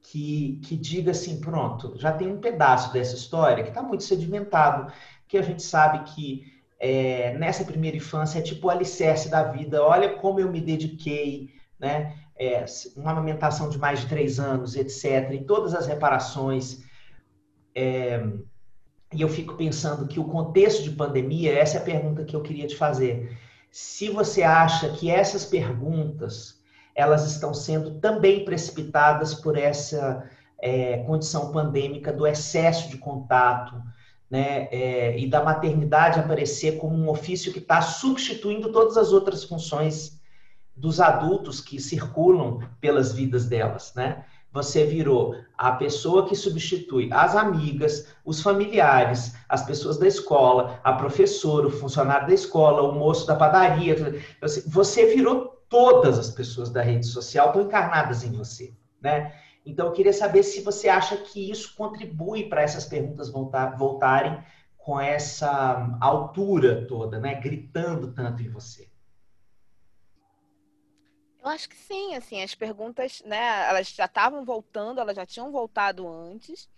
[0.00, 4.92] Que, que diga assim: pronto, já tem um pedaço dessa história que está muito sedimentado,
[5.26, 9.82] que a gente sabe que é, nessa primeira infância é tipo o alicerce da vida.
[9.82, 12.14] Olha como eu me dediquei, né?
[12.36, 12.64] É,
[12.96, 15.30] uma amamentação de mais de três anos, etc.
[15.32, 16.82] E todas as reparações
[17.74, 18.20] é,
[19.14, 22.42] e eu fico pensando que o contexto de pandemia, essa é a pergunta que eu
[22.42, 23.38] queria te fazer.
[23.70, 26.62] Se você acha que essas perguntas
[26.96, 30.28] elas estão sendo também precipitadas por essa
[30.60, 33.82] é, condição pandêmica do excesso de contato,
[34.34, 39.44] né, é, e da maternidade aparecer como um ofício que está substituindo todas as outras
[39.44, 40.20] funções
[40.74, 44.24] dos adultos que circulam pelas vidas delas, né?
[44.52, 50.94] você virou a pessoa que substitui as amigas, os familiares, as pessoas da escola, a
[50.94, 54.20] professora, o funcionário da escola, o moço da padaria.
[54.66, 59.32] Você virou todas as pessoas da rede social estão encarnadas em você, né?
[59.64, 64.44] Então eu queria saber se você acha que isso contribui para essas perguntas voltar, voltarem
[64.76, 67.34] com essa altura toda, né?
[67.36, 68.90] Gritando tanto em você.
[71.42, 75.52] Eu acho que sim, assim, as perguntas, né, elas já estavam voltando, elas já tinham
[75.52, 76.70] voltado antes,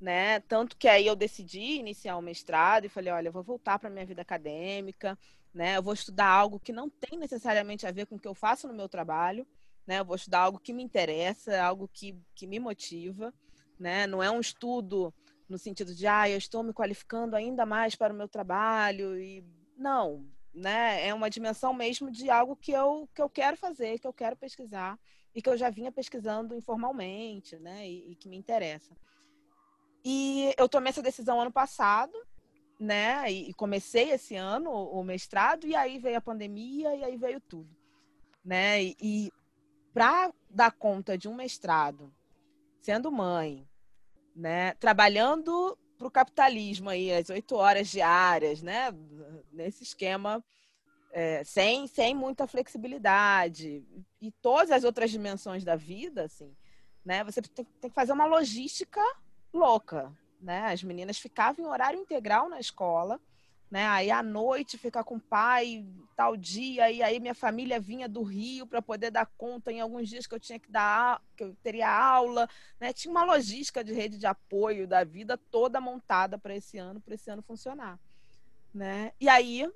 [0.00, 0.40] né?
[0.40, 3.90] Tanto que aí eu decidi iniciar o mestrado e falei, olha, eu vou voltar para
[3.90, 5.18] minha vida acadêmica,
[5.52, 5.76] né?
[5.76, 8.66] Eu vou estudar algo que não tem necessariamente a ver com o que eu faço
[8.66, 9.46] no meu trabalho,
[9.88, 10.00] né?
[10.00, 13.32] Eu vou estudar algo que me interessa, algo que, que me motiva,
[13.80, 14.06] né?
[14.06, 15.12] Não é um estudo
[15.48, 19.42] no sentido de, ah, eu estou me qualificando ainda mais para o meu trabalho e
[19.78, 21.08] não, né?
[21.08, 24.36] É uma dimensão mesmo de algo que eu, que eu quero fazer, que eu quero
[24.36, 25.00] pesquisar
[25.34, 27.88] e que eu já vinha pesquisando informalmente, né?
[27.88, 28.94] E, e que me interessa.
[30.04, 32.12] E eu tomei essa decisão ano passado,
[32.78, 33.32] né?
[33.32, 37.40] E, comecei esse ano o, o mestrado e aí veio a pandemia e aí veio
[37.40, 37.74] tudo,
[38.44, 38.82] né?
[38.82, 39.32] E, e
[39.92, 42.12] para dar conta de um mestrado,
[42.80, 43.66] sendo mãe,
[44.34, 44.74] né?
[44.74, 48.94] Trabalhando para o capitalismo aí, as oito horas diárias, né?
[49.52, 50.42] Nesse esquema,
[51.12, 53.84] é, sem, sem muita flexibilidade.
[54.20, 56.56] E todas as outras dimensões da vida, assim,
[57.04, 57.24] né?
[57.24, 59.02] Você tem, tem que fazer uma logística
[59.52, 60.66] louca, né?
[60.66, 63.20] As meninas ficavam em horário integral na escola,
[63.70, 63.86] né?
[63.86, 65.84] Aí à noite ficar com o pai
[66.16, 70.08] tal dia e aí minha família vinha do Rio para poder dar conta em alguns
[70.08, 72.48] dias que eu tinha que dar que eu teria aula,
[72.80, 72.92] né?
[72.92, 77.14] Tinha uma logística de rede de apoio da vida toda montada para esse ano, para
[77.14, 77.98] esse ano funcionar,
[78.72, 79.12] né?
[79.20, 79.70] E aí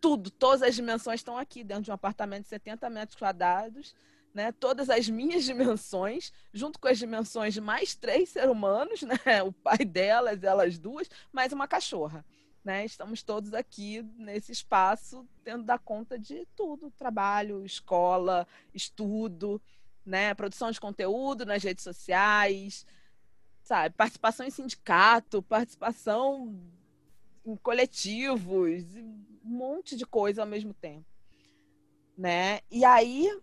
[0.00, 3.94] tudo, todas as dimensões estão aqui dentro de um apartamento de 70 metros quadrados,
[4.32, 9.42] né, todas as minhas dimensões, junto com as dimensões de mais três seres humanos, né,
[9.42, 12.24] o pai delas, elas duas, mais uma cachorra.
[12.68, 12.84] Né?
[12.84, 19.58] Estamos todos aqui nesse espaço tendo dar conta de tudo: trabalho, escola, estudo,
[20.04, 20.34] né?
[20.34, 22.84] produção de conteúdo nas redes sociais,
[23.62, 23.94] sabe?
[23.96, 26.60] participação em sindicato, participação
[27.42, 31.06] em coletivos, um monte de coisa ao mesmo tempo.
[32.18, 32.60] Né?
[32.70, 33.34] E aí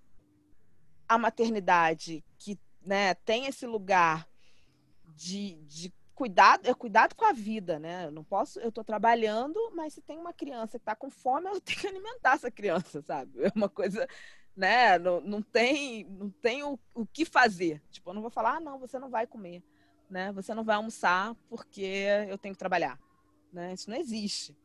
[1.10, 4.30] a maternidade que né, tem esse lugar
[5.16, 8.06] de, de cuidado, é cuidado com a vida, né?
[8.06, 11.48] Eu não posso, eu estou trabalhando, mas se tem uma criança que está com fome,
[11.48, 13.32] eu tenho que alimentar essa criança, sabe?
[13.44, 14.08] É uma coisa,
[14.56, 14.98] né?
[14.98, 17.82] Não, não tem, não tem o, o que fazer.
[17.92, 19.62] Tipo, eu não vou falar, ah, não, você não vai comer,
[20.10, 20.32] né?
[20.32, 22.98] Você não vai almoçar porque eu tenho que trabalhar,
[23.52, 23.74] né?
[23.74, 24.56] Isso não existe.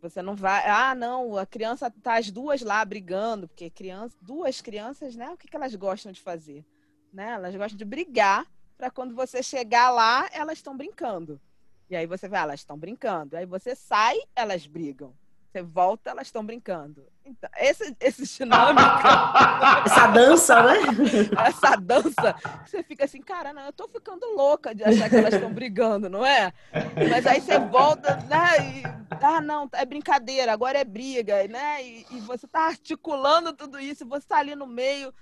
[0.00, 4.60] Você não vai, ah, não, a criança tá as duas lá brigando, porque criança, duas
[4.60, 5.30] crianças, né?
[5.30, 6.64] O que, que elas gostam de fazer?
[7.12, 7.32] Né?
[7.32, 8.46] Elas gostam de brigar
[8.76, 11.40] para quando você chegar lá, elas estão brincando.
[11.88, 13.36] E aí você vai, ah, elas estão brincando.
[13.36, 15.14] Aí você sai, elas brigam.
[15.50, 17.06] Você volta, elas estão brincando.
[17.24, 18.82] Então, esse, esse dinâmica.
[19.86, 20.74] Essa dança, né?
[21.46, 22.36] Essa dança.
[22.66, 26.10] Você fica assim, cara, não, eu tô ficando louca de achar que elas estão brigando,
[26.10, 26.52] não é?
[27.08, 28.58] Mas aí você volta, né?
[28.60, 28.82] E,
[29.22, 31.82] ah, não, é brincadeira, agora é briga, né?
[31.82, 35.14] E, e você tá articulando tudo isso, você tá ali no meio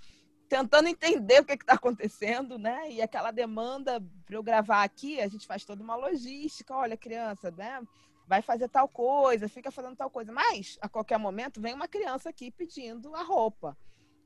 [0.49, 2.91] tentando entender o que está acontecendo, né?
[2.91, 6.75] E aquela demanda para eu gravar aqui, a gente faz toda uma logística.
[6.75, 7.81] Olha, criança, né?
[8.27, 10.33] vai fazer tal coisa, fica fazendo tal coisa.
[10.33, 13.77] Mas, a qualquer momento, vem uma criança aqui pedindo a roupa,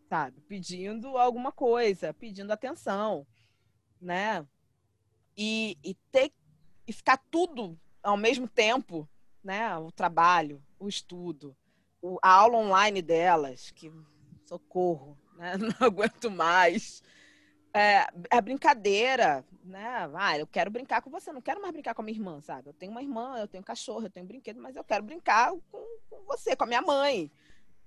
[0.09, 0.41] sabe?
[0.43, 3.27] Pedindo alguma coisa, pedindo atenção,
[4.01, 4.47] né?
[5.37, 6.33] E, e ter
[6.87, 9.09] e ficar tudo ao mesmo tempo,
[9.43, 9.77] né?
[9.77, 11.57] O trabalho, o estudo,
[12.01, 13.93] o, a aula online delas, que
[14.47, 15.57] socorro, né?
[15.57, 17.03] Não aguento mais
[17.73, 20.11] é, é brincadeira, né?
[20.15, 22.69] Ah, eu quero brincar com você, não quero mais brincar com a minha irmã, sabe?
[22.69, 25.05] Eu tenho uma irmã, eu tenho um cachorro, eu tenho um brinquedo, mas eu quero
[25.05, 27.31] brincar com, com você, com a minha mãe,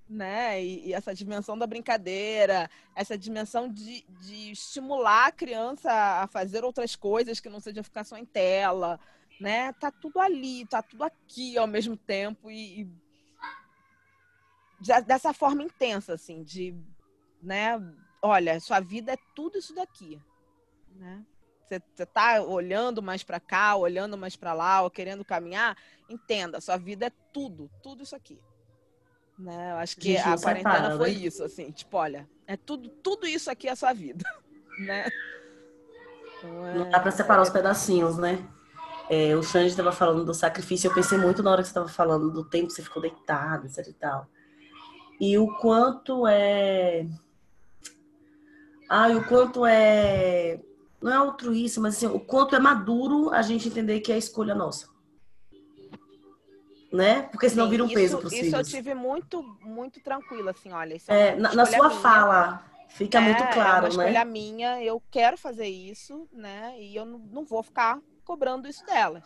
[0.08, 0.64] né?
[0.64, 6.64] E, e, essa dimensão da brincadeira, essa dimensão de, de estimular a criança a fazer
[6.64, 9.00] outras coisas que não seja ficar só em tela,
[9.40, 9.74] né?
[9.74, 12.88] Tá tudo ali, tá tudo aqui ao mesmo tempo e, e
[15.06, 16.76] dessa forma intensa, assim, de,
[17.42, 17.80] né?
[18.22, 20.22] olha, sua vida é tudo isso daqui,
[20.96, 21.24] né?
[21.68, 25.78] Você está olhando mais para cá, olhando mais para lá, ou querendo caminhar,
[26.10, 28.38] entenda, sua vida é tudo, tudo isso aqui.
[29.40, 29.72] Né?
[29.72, 31.18] Eu acho que a, a quarentena separa, foi né?
[31.18, 34.24] isso, assim, tipo, olha, é tudo, tudo isso aqui é a sua vida,
[34.80, 35.10] né?
[36.38, 36.76] Então, é...
[36.76, 38.46] Não dá para separar os pedacinhos, né?
[39.10, 41.88] É, o Xande estava falando do sacrifício, eu pensei muito na hora que você estava
[41.88, 44.28] falando do tempo que você ficou deitado, etc e tal.
[45.20, 47.06] E o quanto é
[48.92, 50.60] ai, o quanto é.
[51.02, 54.18] Não é altruísta, mas assim, o quanto é maduro a gente entender que é a
[54.18, 54.88] escolha nossa.
[56.92, 57.24] Né?
[57.24, 58.48] Porque senão Sim, vira um isso, peso para os filhos.
[58.48, 60.98] Isso eu tive muito, muito tranquila, assim, olha.
[61.08, 62.02] É, é na, na, sua minha.
[62.02, 64.26] fala, fica é, muito claro, é uma escolha né?
[64.26, 66.76] minha, eu quero fazer isso, né?
[66.78, 69.24] E eu não, não vou ficar cobrando isso delas.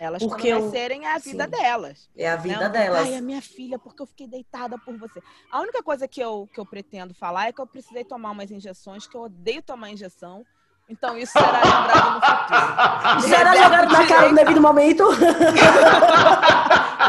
[0.00, 1.50] Elas, porque quando nascerem, é a vida Sim.
[1.50, 2.08] delas.
[2.16, 2.68] É a vida né?
[2.70, 3.06] delas.
[3.06, 5.20] Ai, a minha filha, porque eu fiquei deitada por você.
[5.52, 8.50] A única coisa que eu, que eu pretendo falar é que eu precisei tomar umas
[8.50, 10.42] injeções, que eu odeio tomar injeção.
[10.88, 13.20] Então, isso será lembrado no futuro.
[13.28, 15.04] Será jogado na cara no devido momento.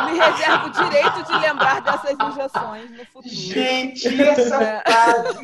[0.06, 3.34] Me reservo o direito de lembrar dessas injeções no futuro.
[3.34, 4.82] Gente, essa é.
[4.82, 5.44] frase,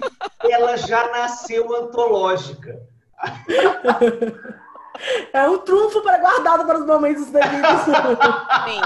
[0.51, 2.77] ela já nasceu antológica.
[5.33, 7.81] É um trunfo para guardado para os momentos devidos.
[8.65, 8.81] Sim.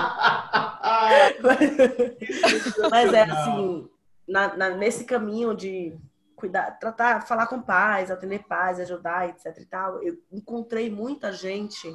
[1.41, 3.89] mas, mas é assim,
[4.27, 5.97] na, na, nesse caminho de
[6.35, 11.93] cuidar, tratar, falar com pais, atender pais, ajudar, etc e tal, eu encontrei muita gente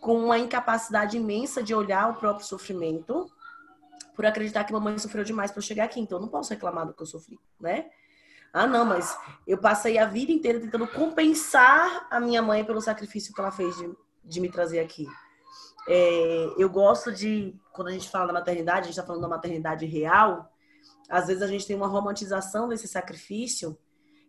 [0.00, 3.30] com uma incapacidade imensa de olhar o próprio sofrimento
[4.16, 6.86] por acreditar que mamãe sofreu demais para eu chegar aqui, então eu não posso reclamar
[6.86, 7.88] do que eu sofri, né?
[8.52, 13.32] Ah, não, mas eu passei a vida inteira tentando compensar a minha mãe pelo sacrifício
[13.32, 13.90] que ela fez de,
[14.22, 15.06] de me trazer aqui.
[15.88, 19.28] É, eu gosto de, quando a gente fala da maternidade, a gente está falando da
[19.28, 20.52] maternidade real,
[21.08, 23.76] às vezes a gente tem uma romantização desse sacrifício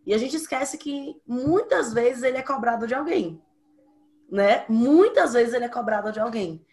[0.06, 3.42] e a gente esquece que muitas vezes ele é cobrado de alguém,
[4.30, 4.64] né?
[4.68, 6.64] Muitas vezes ele é cobrado de alguém.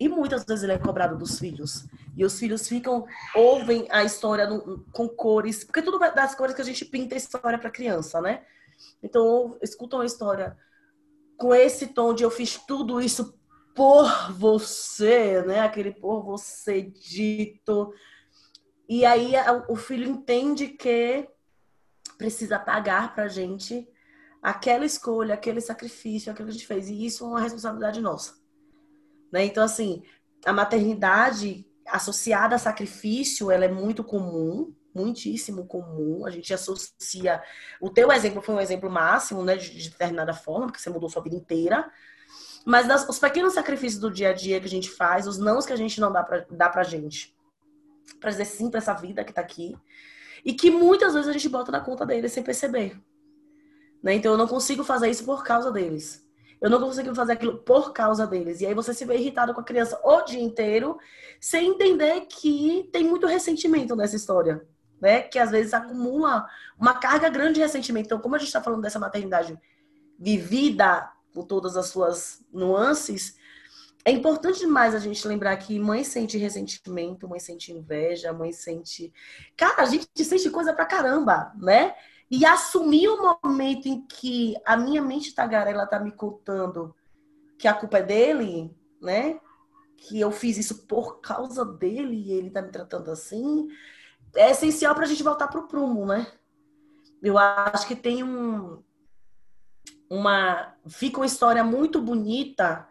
[0.00, 1.86] E muitas vezes ele é cobrado dos filhos.
[2.16, 6.62] E os filhos ficam, ouvem a história no, com cores, porque tudo das cores que
[6.62, 8.44] a gente pinta a história para criança, né?
[9.02, 10.56] Então, escutam a história
[11.36, 13.38] com esse tom de eu fiz tudo isso
[13.74, 15.60] por você, né?
[15.60, 17.92] Aquele por você dito.
[18.88, 19.34] E aí
[19.68, 21.28] o filho entende que
[22.16, 23.88] precisa pagar pra gente
[24.42, 26.88] aquela escolha, aquele sacrifício, aquilo que a gente fez.
[26.88, 28.34] E isso é uma responsabilidade nossa.
[29.32, 29.44] Né?
[29.44, 30.02] Então, assim,
[30.44, 36.26] a maternidade associada a sacrifício, ela é muito comum, muitíssimo comum.
[36.26, 37.42] A gente associa.
[37.80, 41.08] O teu exemplo foi um exemplo máximo, né, de, de determinada forma, porque você mudou
[41.08, 41.90] sua vida inteira.
[42.64, 45.72] Mas os pequenos sacrifícios do dia a dia que a gente faz, os nãos que
[45.72, 47.34] a gente não dá pra, dá pra gente,
[48.20, 49.74] pra dizer sim pra essa vida que tá aqui,
[50.44, 53.00] e que muitas vezes a gente bota na conta deles sem perceber.
[54.02, 54.14] Né?
[54.14, 56.27] Então eu não consigo fazer isso por causa deles.
[56.60, 58.60] Eu não consigo fazer aquilo por causa deles.
[58.60, 60.98] E aí você se vê irritado com a criança o dia inteiro,
[61.40, 64.66] sem entender que tem muito ressentimento nessa história.
[65.00, 65.22] Né?
[65.22, 66.46] Que às vezes acumula
[66.78, 68.06] uma carga grande de ressentimento.
[68.06, 69.56] Então, como a gente está falando dessa maternidade
[70.18, 73.36] vivida com todas as suas nuances,
[74.04, 79.12] é importante demais a gente lembrar que mãe sente ressentimento, mãe sente inveja, mãe sente.
[79.56, 81.94] Cara, a gente sente coisa pra caramba, né?
[82.30, 86.94] E assumir o momento em que a minha mente tagarela tá me contando
[87.58, 89.40] que a culpa é dele, né?
[89.96, 93.68] Que eu fiz isso por causa dele e ele tá me tratando assim,
[94.36, 96.26] é essencial pra gente voltar pro prumo, né?
[97.22, 98.82] Eu acho que tem um
[100.10, 102.88] uma fica uma história muito bonita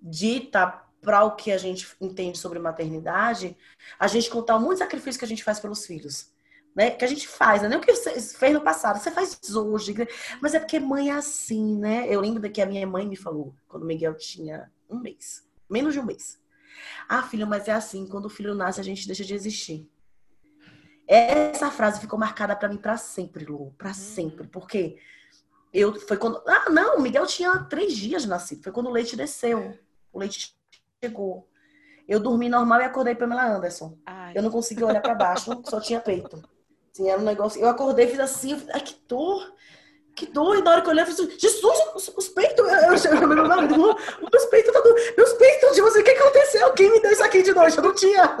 [0.00, 3.56] dita para o que a gente entende sobre maternidade,
[3.98, 6.30] a gente contar muito sacrifício que a gente faz pelos filhos
[6.74, 6.90] né?
[6.90, 7.68] Que a gente faz, né?
[7.68, 9.96] Não que você fez no passado, você faz hoje.
[9.96, 10.06] Né?
[10.40, 12.06] Mas é porque mãe é assim, né?
[12.08, 15.92] Eu lembro que a minha mãe me falou, quando o Miguel tinha um mês, menos
[15.92, 16.40] de um mês.
[17.08, 19.90] Ah, filho, mas é assim, quando o filho nasce, a gente deixa de existir.
[21.06, 23.94] Essa frase ficou marcada para mim para sempre, Lu, para uhum.
[23.94, 24.96] sempre, porque
[25.72, 28.92] eu foi quando ah não, o Miguel tinha três dias de nascido, foi quando o
[28.92, 29.76] leite desceu,
[30.12, 30.54] o leite
[31.02, 31.48] chegou.
[32.06, 33.96] Eu dormi normal e acordei Pamela Anderson.
[34.06, 34.32] Ai.
[34.36, 36.42] Eu não consegui olhar para baixo, só tinha peito.
[36.92, 37.60] Assim, era um negócio.
[37.60, 39.54] Eu acordei, fiz assim, eu falei, ai, que dor!
[40.14, 40.56] Que dor!
[40.56, 42.66] E na hora que eu olhei, eu falei, Jesus, os, os peitos!
[42.66, 44.82] Eu, eu, meu marido, meus peitos tá
[45.16, 46.72] Meus peitos, tipo assim, o que aconteceu?
[46.72, 47.78] Quem me deu isso aqui de noite?
[47.78, 48.36] Eu não tinha.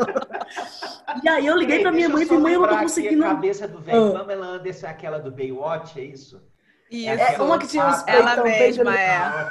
[1.22, 3.24] E aí eu liguei pra minha mãe e falei, mãe, eu não tô conseguindo.
[3.24, 4.18] A cabeça do velho, ah.
[4.18, 6.42] Pamela Anderson é aquela do Baywatch, é isso?
[6.90, 7.08] Isso.
[7.08, 8.32] É, é uma que tinha os peitos.
[8.32, 9.48] Ela mesma, é.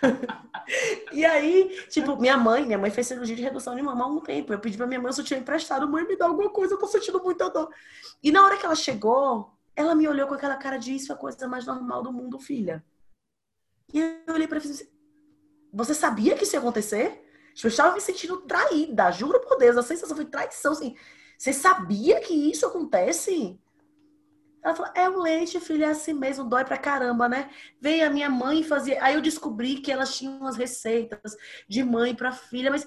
[1.12, 4.20] E aí, tipo, minha mãe, minha mãe fez cirurgia de redução de mama há um
[4.20, 4.52] tempo.
[4.52, 6.78] Eu pedi pra minha mãe se eu tinha emprestado, mãe, me dá alguma coisa, eu
[6.78, 7.68] tô sentindo muita dor.
[8.22, 11.14] E na hora que ela chegou, ela me olhou com aquela cara de isso é
[11.14, 12.84] a coisa mais normal do mundo, filha.
[13.92, 14.90] E eu olhei pra ela e falei assim,
[15.72, 17.26] você sabia que isso ia acontecer?
[17.54, 20.96] Tipo, eu estava me sentindo traída, juro por Deus, a sensação foi traição, assim.
[21.36, 23.58] Você sabia que isso acontece?
[24.62, 27.50] Ela falou, é o leite, filha, é assim mesmo, dói pra caramba, né?
[27.80, 28.98] Veio a minha mãe fazer.
[29.02, 31.36] Aí eu descobri que elas tinham umas receitas
[31.66, 32.86] de mãe pra filha, mas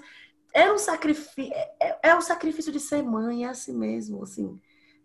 [0.53, 1.51] era um sacrifício.
[1.51, 4.59] É, é, é o sacrifício de ser mãe, é assim mesmo, assim.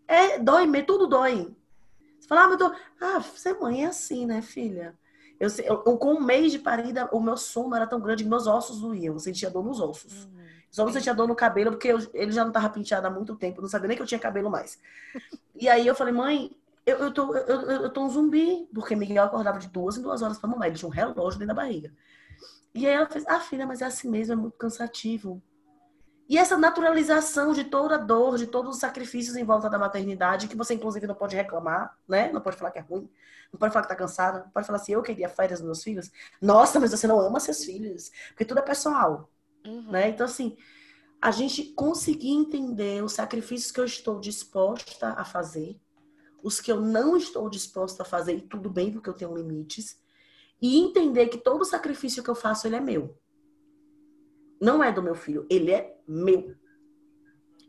[0.07, 1.55] É, dói, tudo dói.
[2.19, 2.75] Você fala, ah, mas tô...
[3.01, 4.95] ah, ser mãe é assim, né, filha?
[5.39, 8.29] Eu, eu, eu, com um mês de parida, o meu sono era tão grande que
[8.29, 9.13] meus ossos doíam.
[9.13, 10.25] Eu sentia dor nos ossos.
[10.25, 10.39] Uhum.
[10.69, 13.35] Só não sentia dor no cabelo, porque eu, ele já não tava penteado há muito
[13.35, 13.61] tempo.
[13.61, 14.79] Não sabia nem que eu tinha cabelo mais.
[15.55, 16.51] E aí eu falei, mãe,
[16.89, 20.21] eu, eu, tô, eu, eu tô um zumbi, porque Miguel acordava de duas em duas
[20.21, 21.93] horas para mamar, ele tinha um relógio dentro da barriga.
[22.73, 25.41] E aí ela fez, ah, filha, mas é assim mesmo, é muito cansativo.
[26.29, 30.47] E essa naturalização de toda a dor, de todos os sacrifícios em volta da maternidade,
[30.47, 32.31] que você inclusive não pode reclamar, né?
[32.31, 33.09] Não pode falar que é ruim,
[33.51, 35.83] não pode falar que tá cansada, não pode falar assim, eu queria férias dos meus
[35.83, 36.11] filhos.
[36.39, 39.27] Nossa, mas você não ama seus filhos, porque tudo é pessoal,
[39.65, 39.89] uhum.
[39.89, 40.09] né?
[40.09, 40.55] Então assim,
[41.19, 45.79] a gente conseguir entender os sacrifícios que eu estou disposta a fazer,
[46.43, 50.01] os que eu não estou disposta a fazer, e tudo bem, porque eu tenho limites,
[50.61, 53.17] e entender que todo sacrifício que eu faço, ele é meu.
[54.61, 56.55] Não é do meu filho, ele é meu.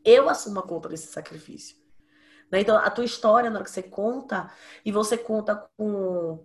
[0.04, 1.76] Eu assumo a conta desse sacrifício.
[2.50, 2.60] Né?
[2.60, 4.52] Então, a tua história, na hora que você conta,
[4.84, 6.44] e você conta com,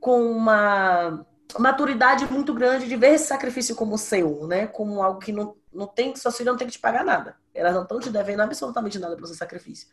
[0.00, 1.24] com uma
[1.58, 4.66] maturidade muito grande de ver esse sacrifício como seu, né?
[4.66, 7.36] Como algo que não, não tem, suas filhas não tem que te pagar nada.
[7.54, 9.88] Elas não estão te devendo absolutamente nada pelo seu sacrifício.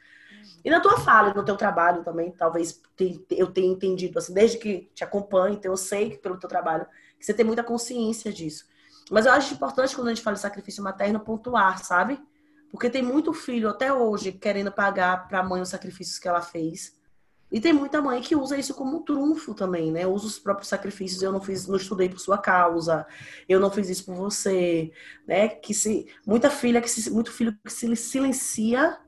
[0.66, 2.82] E na tua fala, no teu trabalho também, talvez
[3.30, 6.88] eu tenha entendido, assim, desde que te acompanho, então eu sei que pelo teu trabalho,
[7.20, 8.66] que você tem muita consciência disso.
[9.12, 12.20] Mas eu acho importante quando a gente fala de sacrifício materno pontuar, sabe?
[12.72, 16.42] Porque tem muito filho até hoje querendo pagar para a mãe os sacrifícios que ela
[16.42, 16.96] fez.
[17.52, 20.08] E tem muita mãe que usa isso como um trunfo também, né?
[20.08, 21.22] Usa os próprios sacrifícios.
[21.22, 23.06] Eu não fiz, não estudei por sua causa.
[23.48, 24.92] Eu não fiz isso por você,
[25.28, 25.48] né?
[25.48, 29.00] Que se muita filha que se, muito filho que se silencia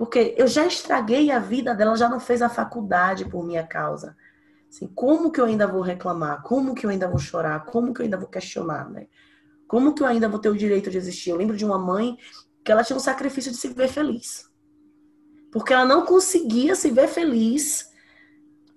[0.00, 4.16] porque eu já estraguei a vida dela, já não fez a faculdade por minha causa.
[4.66, 6.42] Assim, como que eu ainda vou reclamar?
[6.42, 7.66] Como que eu ainda vou chorar?
[7.66, 9.08] Como que eu ainda vou questionar, né?
[9.68, 11.28] Como que eu ainda vou ter o direito de existir?
[11.28, 12.16] Eu lembro de uma mãe
[12.64, 14.50] que ela tinha um sacrifício de se ver feliz.
[15.52, 17.92] Porque ela não conseguia se ver feliz.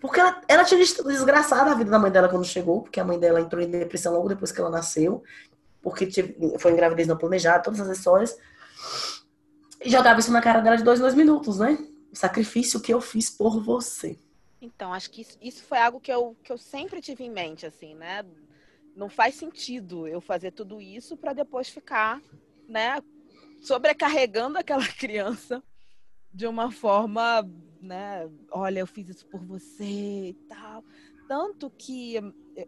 [0.02, 3.18] Porque ela, ela tinha desgraçado a vida da mãe dela quando chegou, porque a mãe
[3.18, 5.24] dela entrou em depressão logo depois que ela nasceu,
[5.82, 8.38] porque foi em gravidez não planejada, todas as histórias.
[9.86, 11.78] Jogava isso na cara dela de dois, dois minutos, né?
[12.12, 14.18] O sacrifício que eu fiz por você.
[14.62, 17.66] Então, acho que isso, isso foi algo que eu, que eu sempre tive em mente,
[17.66, 18.26] assim, né?
[18.96, 22.22] Não faz sentido eu fazer tudo isso para depois ficar,
[22.68, 23.02] né,
[23.60, 25.62] sobrecarregando aquela criança
[26.34, 27.48] de uma forma,
[27.82, 30.84] né, olha, eu fiz isso por você e tal.
[31.28, 32.16] Tanto que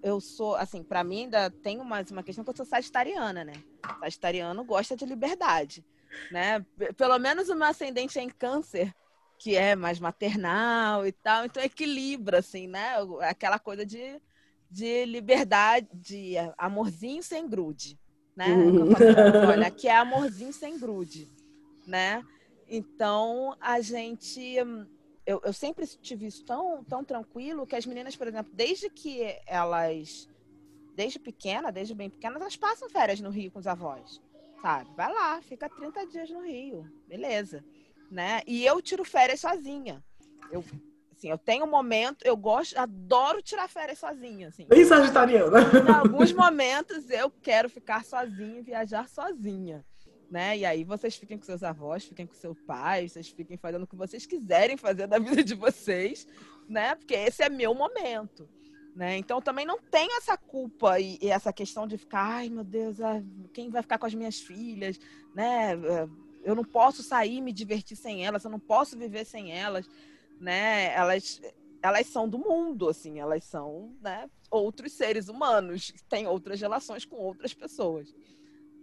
[0.04, 3.54] eu sou, assim, para mim ainda tem uma, uma questão que eu sou sagitariana, né?
[4.02, 5.86] Sagitariano gosta de liberdade,
[6.32, 6.66] né?
[6.98, 8.94] Pelo menos o meu ascendente é em câncer,
[9.38, 12.96] que é mais maternal e tal, então equilibra, assim, né?
[13.22, 14.22] Aquela coisa de,
[14.70, 18.00] de liberdade, de amorzinho sem grude,
[18.36, 18.48] né?
[18.48, 18.90] Uhum.
[19.50, 21.30] Olha, aqui é amorzinho sem grude,
[21.86, 22.24] né?
[22.68, 24.56] Então, a gente...
[25.26, 29.22] Eu, eu sempre tive isso tão, tão tranquilo que as meninas, por exemplo, desde que
[29.46, 30.30] elas...
[30.96, 34.22] Desde pequena, desde bem pequenas, elas passam férias no Rio com os avós,
[34.66, 34.90] sabe?
[34.96, 37.64] Vai lá, fica 30 dias no Rio, beleza
[38.10, 38.42] né?
[38.46, 40.04] E eu tiro férias sozinha.
[40.52, 40.64] Eu,
[41.16, 44.66] assim, eu tenho um momento, eu gosto, adoro tirar férias sozinha, assim.
[44.68, 45.60] Bem sagitariana.
[45.88, 49.86] Em alguns momentos eu quero ficar sozinha, viajar sozinha.
[50.30, 50.58] Né?
[50.58, 53.88] E aí vocês fiquem com seus avós, fiquem com seu pai, vocês fiquem fazendo o
[53.88, 56.28] que vocês quiserem fazer da vida de vocês,
[56.68, 56.96] né?
[56.96, 58.50] Porque esse é meu momento.
[58.96, 59.18] Né?
[59.18, 63.02] Então também não tem essa culpa e, e essa questão de ficar, ai meu Deus,
[63.02, 63.22] ah,
[63.54, 64.98] quem vai ficar com as minhas filhas,
[65.36, 65.74] né?
[66.46, 69.90] eu não posso sair e me divertir sem elas, eu não posso viver sem elas,
[70.40, 70.94] né?
[70.94, 71.42] Elas
[71.82, 77.16] elas são do mundo, assim, elas são, né, outros seres humanos, têm outras relações com
[77.16, 78.12] outras pessoas.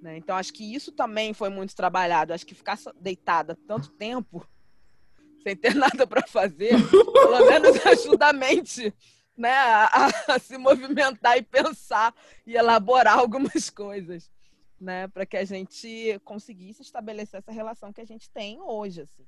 [0.01, 0.19] Né?
[0.19, 2.33] Então, acho que isso também foi muito trabalhado.
[2.33, 4.47] Acho que ficar deitada tanto tempo,
[5.43, 8.95] sem ter nada para fazer, pelo menos ajuda a mente
[9.43, 12.15] né, a, a, se movimentar e pensar
[12.47, 14.31] e elaborar algumas coisas
[14.81, 19.27] né, para que a gente conseguisse estabelecer essa relação que a gente tem hoje, assim,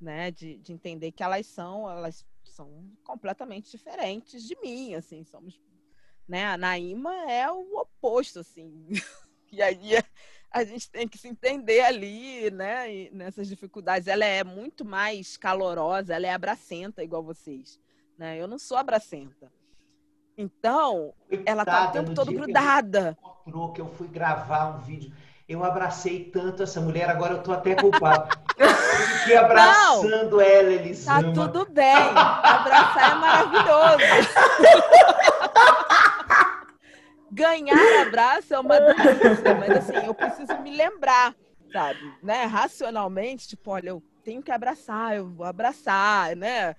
[0.00, 5.60] né, de, de entender que elas são, elas são completamente diferentes de mim, assim, somos,
[6.26, 8.86] né, a Naima é o oposto, assim,
[9.50, 9.90] e aí
[10.52, 14.08] a gente tem que se entender ali, né, nessas dificuldades.
[14.08, 17.78] Ela é muito mais calorosa, ela é abracenta igual vocês,
[18.18, 18.36] né?
[18.36, 19.50] Eu não sou abracenta.
[20.36, 23.16] Então, Coitada, ela tá o tempo todo grudada.
[23.44, 25.12] Que, que eu fui gravar um vídeo.
[25.48, 28.36] Eu abracei tanto essa mulher, agora eu tô até culpado.
[29.20, 31.22] Fiquei abraçando Não, ela, Elisama.
[31.22, 31.94] Tá tudo bem.
[31.94, 34.04] Abraçar é maravilhoso.
[37.32, 41.34] Ganhar abraço é uma delícia, mas assim, eu preciso me lembrar,
[41.72, 42.12] sabe?
[42.22, 42.44] Né?
[42.44, 46.74] Racionalmente, tipo, olha, eu tenho que abraçar, eu vou abraçar, né?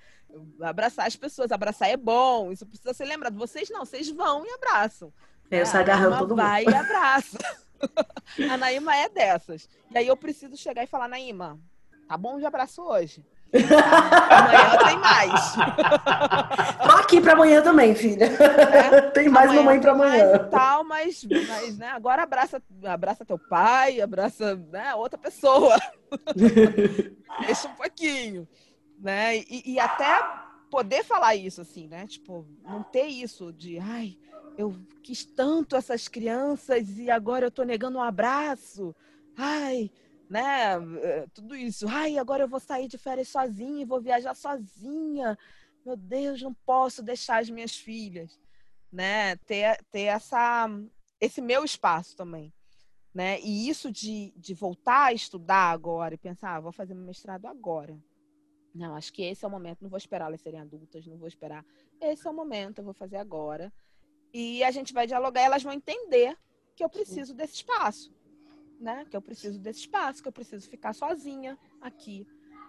[0.62, 3.38] Abraçar as pessoas, abraçar é bom, isso precisa ser lembrado.
[3.38, 5.12] Vocês não, vocês vão e abraçam.
[5.50, 6.42] É, eu saio agarrando todo mundo.
[6.42, 7.38] Vai e abraça.
[8.52, 9.68] a Naíma é dessas.
[9.92, 11.60] E aí eu preciso chegar e falar, Naíma,
[12.08, 13.26] tá bom de abraço hoje?
[13.52, 15.54] amanhã tem mais.
[16.86, 18.26] Tô aqui para amanhã também, filha.
[18.26, 19.02] É?
[19.10, 20.38] Tem mais amanhã mamãe para amanhã.
[20.52, 25.76] tal, mas, mas né, agora abraça, abraça teu pai, abraça né, outra pessoa.
[27.48, 28.48] Deixa um pouquinho
[29.00, 29.38] né?
[29.38, 30.22] E, e, até
[30.70, 32.06] poder falar isso, assim, né?
[32.06, 34.18] Tipo, não ter isso de, ai,
[34.58, 38.96] eu quis tanto essas crianças e agora eu tô negando um abraço,
[39.38, 39.90] ai,
[40.30, 40.76] né?
[41.02, 45.38] Eh, tudo isso, ai, agora eu vou sair de férias sozinha e vou viajar sozinha.
[45.86, 48.38] Meu Deus, não posso deixar as minhas filhas,
[48.92, 49.38] né?
[49.38, 50.68] Ter, ter essa,
[51.22, 52.54] esse meu espaço também.
[53.12, 53.40] Né?
[53.42, 57.48] E isso de, de voltar a estudar agora e pensar, ah, vou fazer meu mestrado
[57.48, 57.98] agora.
[58.80, 59.82] Não, acho que esse é o momento.
[59.82, 61.66] Não vou esperar elas serem adultas, não vou esperar.
[62.00, 63.74] Esse é o momento, eu vou fazer agora.
[64.34, 66.38] E a gente vai dialogar elas vão entender
[66.78, 68.10] que eu preciso desse espaço,
[68.80, 69.06] né?
[69.10, 72.26] Que eu preciso desse espaço, que eu preciso ficar sozinha aqui,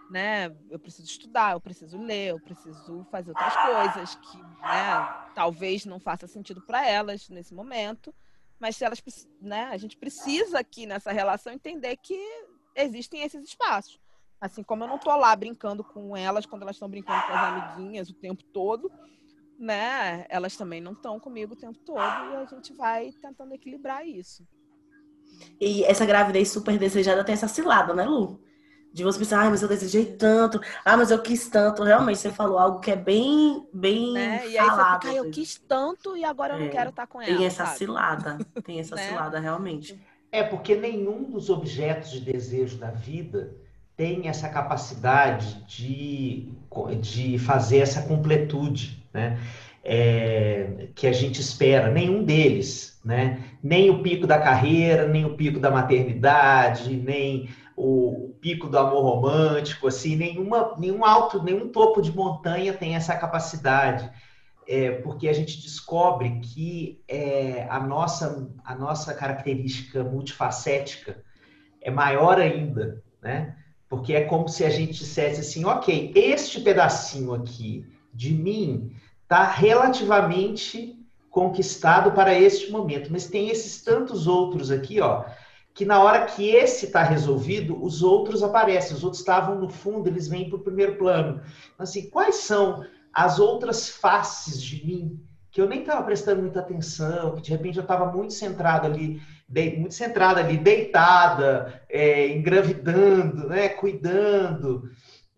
[0.09, 0.53] né?
[0.69, 5.97] Eu preciso estudar, eu preciso ler, eu preciso fazer outras coisas que, né, talvez não
[5.97, 8.13] faça sentido para elas nesse momento,
[8.59, 9.01] mas se elas,
[9.39, 12.19] né, a gente precisa aqui nessa relação entender que
[12.75, 13.97] existem esses espaços.
[14.41, 17.43] Assim como eu não tô lá brincando com elas quando elas estão brincando com as
[17.43, 18.91] amiguinhas o tempo todo,
[19.59, 20.25] né?
[20.29, 24.43] Elas também não estão comigo o tempo todo e a gente vai tentando equilibrar isso.
[25.59, 28.41] E essa gravidez super desejada tem essa cilada, né, Lu?
[28.91, 31.83] De você pensar, ai, mas eu desejei tanto, ah, mas eu quis tanto.
[31.83, 34.49] Realmente, você falou algo que é bem, bem né?
[34.49, 37.05] E aí falado, você fica, eu quis tanto e agora eu não é, quero estar
[37.05, 37.37] com ela.
[37.37, 37.77] Tem essa sabe?
[37.77, 39.07] cilada, tem essa né?
[39.07, 40.01] cilada, realmente.
[40.31, 43.55] É, porque nenhum dos objetos de desejo da vida
[43.95, 46.49] tem essa capacidade de,
[46.99, 49.39] de fazer essa completude, né?
[49.83, 53.43] É, que a gente espera, nenhum deles, né?
[53.63, 59.01] Nem o pico da carreira, nem o pico da maternidade, nem o pico do amor
[59.01, 64.11] romântico, assim, nenhuma, nenhum alto, nenhum topo de montanha tem essa capacidade,
[64.67, 71.23] é, porque a gente descobre que é, a, nossa, a nossa característica multifacética
[71.81, 73.55] é maior ainda, né?
[73.91, 79.43] Porque é como se a gente dissesse assim, ok, este pedacinho aqui de mim está
[79.43, 80.97] relativamente
[81.29, 85.25] conquistado para este momento, mas tem esses tantos outros aqui, ó,
[85.73, 90.07] que na hora que esse está resolvido, os outros aparecem, os outros estavam no fundo,
[90.07, 91.41] eles vêm para o primeiro plano.
[91.73, 95.19] Então, assim, quais são as outras faces de mim
[95.51, 99.21] que eu nem estava prestando muita atenção, que de repente eu estava muito centrado ali
[99.51, 104.89] de, muito centrada ali, deitada, é, engravidando, né, cuidando.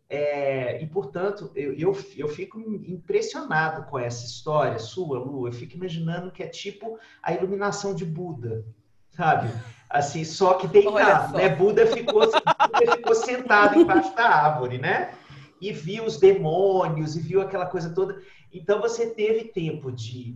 [0.07, 5.47] É, e, portanto, eu, eu, eu fico impressionado com essa história sua, Lu.
[5.47, 8.63] Eu fico imaginando que é tipo a iluminação de Buda,
[9.09, 9.49] sabe?
[9.89, 11.49] Assim, só que deitado, né?
[11.49, 15.15] Buda ficou, Buda ficou sentado embaixo da árvore, né?
[15.59, 18.21] E viu os demônios, e viu aquela coisa toda.
[18.53, 20.35] Então, você teve tempo de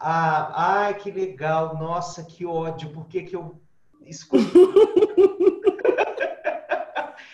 [0.00, 3.58] ah, ai, que legal, nossa, que ódio, por que, que eu
[4.02, 4.44] escolhi?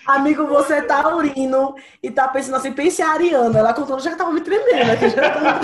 [0.06, 3.58] Amigo, você tá urino e tá pensando assim, pense a Ariana.
[3.58, 5.60] Ela contou, já tava me tremendo aqui, já tava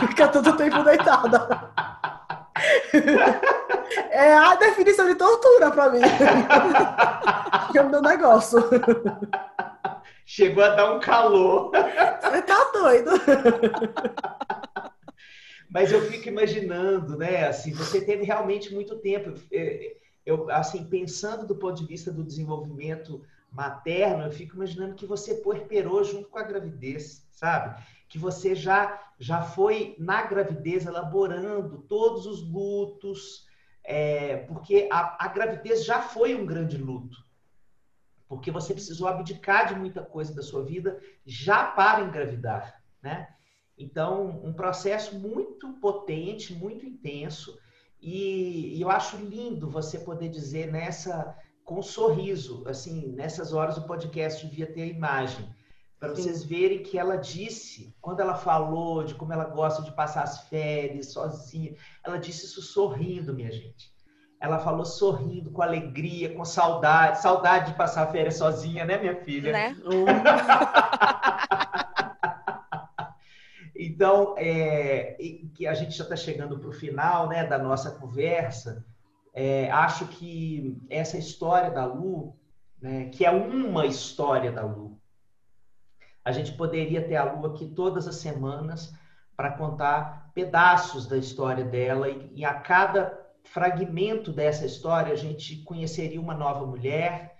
[0.08, 1.70] Fica todo tempo deitada.
[4.10, 6.00] É a definição de tortura pra mim.
[7.70, 8.58] Que é o meu negócio.
[10.24, 11.70] Chegou a dar um calor.
[11.70, 13.10] Você tá doido.
[15.68, 17.46] Mas eu fico imaginando, né?
[17.48, 19.32] Assim, você teve realmente muito tempo.
[19.50, 25.06] É, eu, assim, pensando do ponto de vista do desenvolvimento materno, eu fico imaginando que
[25.06, 27.82] você puerperou junto com a gravidez, sabe?
[28.08, 33.46] Que você já já foi na gravidez elaborando todos os lutos,
[33.84, 37.24] é, porque a, a gravidez já foi um grande luto
[38.32, 43.28] porque você precisou abdicar de muita coisa da sua vida já para engravidar, né?
[43.76, 47.58] Então, um processo muito potente, muito intenso,
[48.00, 53.76] e, e eu acho lindo você poder dizer nessa com um sorriso, assim, nessas horas
[53.76, 55.54] o podcast devia ter a imagem,
[56.00, 60.22] para vocês verem que ela disse, quando ela falou de como ela gosta de passar
[60.22, 63.91] as férias sozinha, ela disse isso sorrindo, minha gente.
[64.42, 67.22] Ela falou sorrindo, com alegria, com saudade.
[67.22, 69.52] Saudade de passar férias sozinha, né, minha filha?
[69.52, 69.76] Né?
[73.76, 75.16] então, é,
[75.54, 78.84] que a gente já está chegando para o final né, da nossa conversa.
[79.32, 82.36] É, acho que essa história da Lu,
[82.80, 85.00] né, que é uma história da Lu,
[86.24, 88.92] a gente poderia ter a Lu aqui todas as semanas
[89.36, 95.56] para contar pedaços da história dela e, e a cada fragmento dessa história, a gente
[95.62, 97.36] conheceria uma nova mulher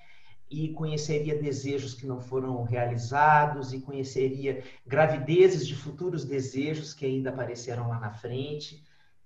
[0.50, 7.30] e conheceria desejos que não foram realizados e conheceria gravidezes de futuros desejos que ainda
[7.30, 8.84] aparecerão lá na frente.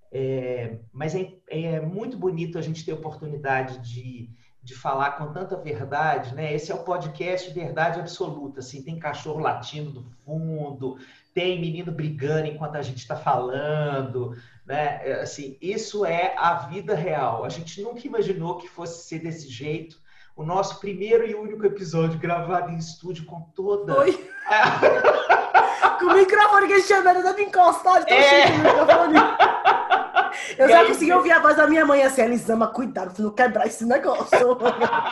[0.09, 4.29] É, mas é, é, muito bonito a gente ter oportunidade de,
[4.63, 6.53] de falar com tanta verdade, né?
[6.53, 10.97] Esse é o podcast Verdade Absoluta, assim, tem cachorro latindo do fundo,
[11.33, 14.33] tem menino brigando enquanto a gente está falando,
[14.67, 14.99] né?
[15.01, 17.45] É, assim, isso é a vida real.
[17.45, 19.97] A gente nunca imaginou que fosse ser desse jeito.
[20.35, 23.97] O nosso primeiro e único episódio gravado em estúdio com toda.
[23.99, 24.29] Oi.
[25.97, 28.45] com o microfone que a gente tinha encostado, então é.
[28.45, 29.15] o microfone.
[30.57, 33.23] Eu e já aí, consegui ouvir a voz da minha mãe assim, Elisama, cuidado pra
[33.23, 34.57] não quebrar esse negócio.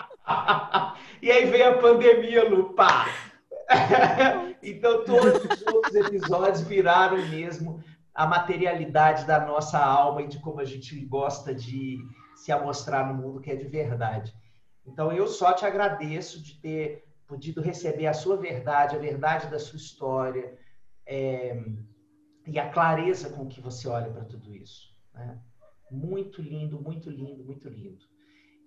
[1.22, 3.08] e aí veio a pandemia, Lu, pá.
[4.62, 7.84] então, todos os outros episódios viraram mesmo
[8.16, 12.00] a materialidade da nossa alma e de como a gente gosta de
[12.34, 14.34] se amostrar no mundo que é de verdade.
[14.86, 19.60] Então, eu só te agradeço de ter podido receber a sua verdade, a verdade da
[19.60, 20.58] sua história
[21.06, 21.62] é,
[22.48, 24.96] e a clareza com que você olha para tudo isso.
[25.14, 25.38] Né?
[25.92, 28.06] Muito lindo, muito lindo, muito lindo.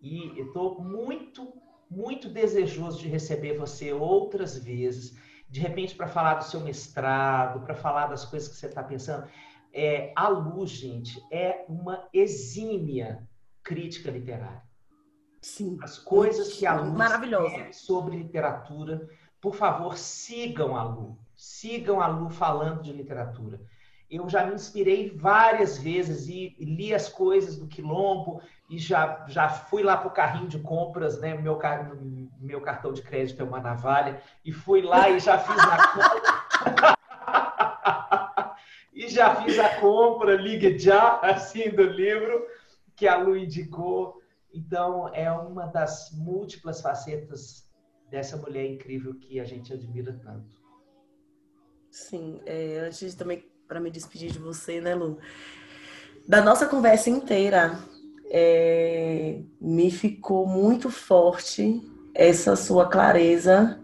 [0.03, 1.55] E estou muito
[1.91, 5.19] muito desejoso de receber você outras vezes,
[5.49, 9.27] de repente para falar do seu mestrado, para falar das coisas que você está pensando.
[9.73, 13.27] É, a Luz, gente, é uma exímia
[13.63, 14.63] crítica literária.
[15.41, 15.79] Sim.
[15.83, 19.09] As coisas que a Lu escreve sobre literatura,
[19.41, 21.19] por favor, sigam a Lu.
[21.35, 23.61] Sigam a Lu falando de literatura.
[24.11, 29.27] Eu já me inspirei várias vezes e, e li as coisas do Quilombo e já,
[29.29, 31.35] já fui lá para o carrinho de compras, né?
[31.35, 31.59] Meu,
[32.41, 36.99] meu cartão de crédito é uma navalha, e fui lá e já fiz a compra.
[38.93, 42.47] e já fiz a compra, ligue já, assim, do livro
[42.97, 44.21] que a Lu indicou.
[44.53, 47.69] Então, é uma das múltiplas facetas
[48.11, 50.57] dessa mulher incrível que a gente admira tanto.
[51.91, 55.19] Sim, é, antes também para me despedir de você, né, Lu?
[56.27, 57.79] Da nossa conversa inteira,
[58.31, 61.81] é, me ficou muito forte
[62.15, 63.79] essa sua clareza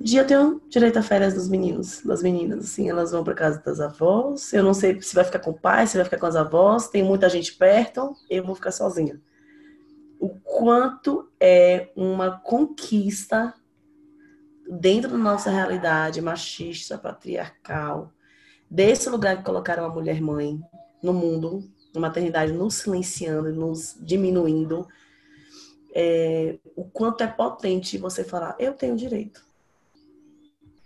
[0.00, 3.62] de eu tenho direito a férias dos meninos, das meninas, assim, elas vão para casa
[3.64, 6.26] das avós, eu não sei se vai ficar com o pai, se vai ficar com
[6.26, 9.20] as avós, tem muita gente perto, eu vou ficar sozinha.
[10.18, 13.54] O quanto é uma conquista
[14.68, 18.12] dentro da nossa realidade machista, patriarcal,
[18.72, 20.58] desse lugar que colocaram a mulher mãe
[21.02, 24.88] no mundo, na maternidade, nos silenciando, nos diminuindo,
[25.94, 29.44] é, o quanto é potente você falar, eu tenho direito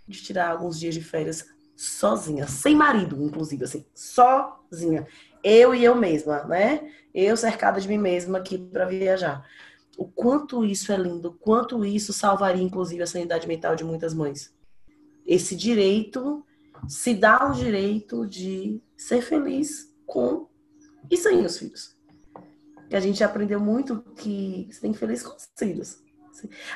[0.05, 5.07] de tirar alguns dias de férias sozinha, sem marido, inclusive, assim, sozinha.
[5.41, 6.91] Eu e eu mesma, né?
[7.13, 9.47] Eu cercada de mim mesma aqui para viajar.
[9.97, 14.13] O quanto isso é lindo, o quanto isso salvaria, inclusive, a sanidade mental de muitas
[14.13, 14.53] mães.
[15.25, 16.43] Esse direito
[16.87, 20.47] se dá o direito de ser feliz com
[21.09, 21.97] e sem os filhos.
[22.89, 25.99] Que a gente aprendeu muito que você tem que ser feliz com os filhos.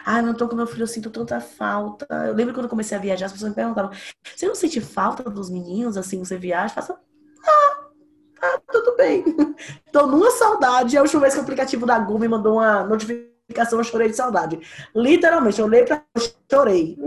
[0.03, 2.07] Ah, não tô com meu filho, eu sinto tanta falta.
[2.27, 3.91] Eu lembro quando eu comecei a viajar, as pessoas me perguntavam:
[4.35, 6.73] você não sente falta dos meninos assim você viaja?
[6.73, 6.99] Faça,
[7.45, 7.91] ah,
[8.39, 9.23] tá, tudo bem.
[9.91, 10.97] Tô numa saudade.
[10.97, 14.15] A última vez que o aplicativo da Google me mandou uma notificação, eu chorei de
[14.15, 14.59] saudade.
[14.95, 16.97] Literalmente, eu olhei pra eu chorei.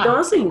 [0.00, 0.48] Então, assim,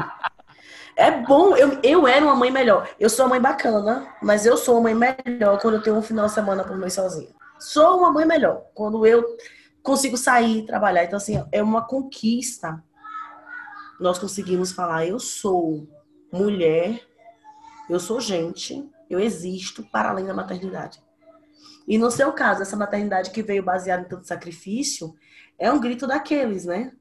[0.96, 2.90] é bom, eu, eu era uma mãe melhor.
[3.00, 6.02] Eu sou uma mãe bacana, mas eu sou uma mãe melhor quando eu tenho um
[6.02, 7.30] final de semana por mês sozinha.
[7.60, 9.38] Sou uma mãe melhor quando eu
[9.84, 11.04] consigo sair trabalhar.
[11.04, 12.84] Então, assim, é uma conquista.
[14.00, 15.88] Nós conseguimos falar, eu sou
[16.32, 17.00] mulher,
[17.90, 21.00] eu sou gente, eu existo para além da maternidade.
[21.88, 25.16] E no seu caso, essa maternidade que veio baseada em tanto sacrifício,
[25.58, 26.91] é um grito daqueles, né?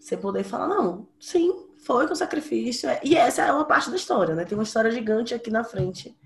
[0.00, 2.88] Você poder falar, não, sim, foi com sacrifício.
[3.02, 4.44] E essa é uma parte da história, né?
[4.44, 6.16] Tem uma história gigante aqui na frente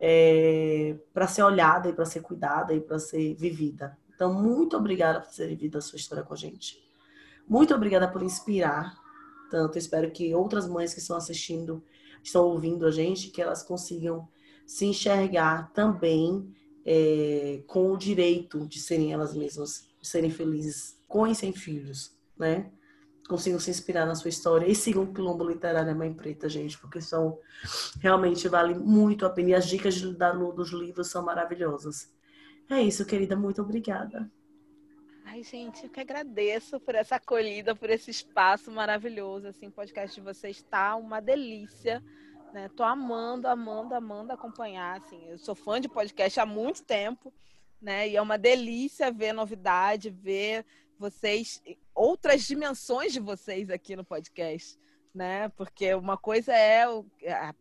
[0.00, 3.96] é, para ser olhada e para ser cuidada e para ser vivida.
[4.14, 6.82] Então, muito obrigada por ter vivido a sua história com a gente.
[7.48, 8.94] Muito obrigada por inspirar
[9.50, 9.78] tanto.
[9.78, 11.82] Espero que outras mães que estão assistindo,
[12.22, 14.28] estão ouvindo a gente, que elas consigam
[14.66, 16.54] se enxergar também
[16.84, 22.16] é, com o direito de serem elas mesmas, de serem felizes com e sem filhos,
[22.38, 22.70] né?
[23.28, 27.00] consigam se inspirar na sua história e sigam o Quilombo Literário Mãe Preta, gente, porque
[27.00, 27.38] são
[28.00, 32.12] realmente vale muito a pena e as dicas da dos livros são maravilhosas.
[32.70, 34.30] É isso, querida, muito obrigada.
[35.24, 40.14] Ai, gente, eu que agradeço por essa acolhida, por esse espaço maravilhoso, assim, o podcast
[40.14, 42.02] de vocês está uma delícia,
[42.54, 42.70] né?
[42.76, 47.34] Tô amando, amando, amando acompanhar, assim, eu sou fã de podcast há muito tempo,
[47.82, 48.08] né?
[48.08, 50.64] E é uma delícia ver novidade, ver
[50.96, 51.60] vocês,
[51.92, 54.78] outras dimensões de vocês aqui no podcast,
[55.12, 55.48] né?
[55.56, 56.84] Porque uma coisa é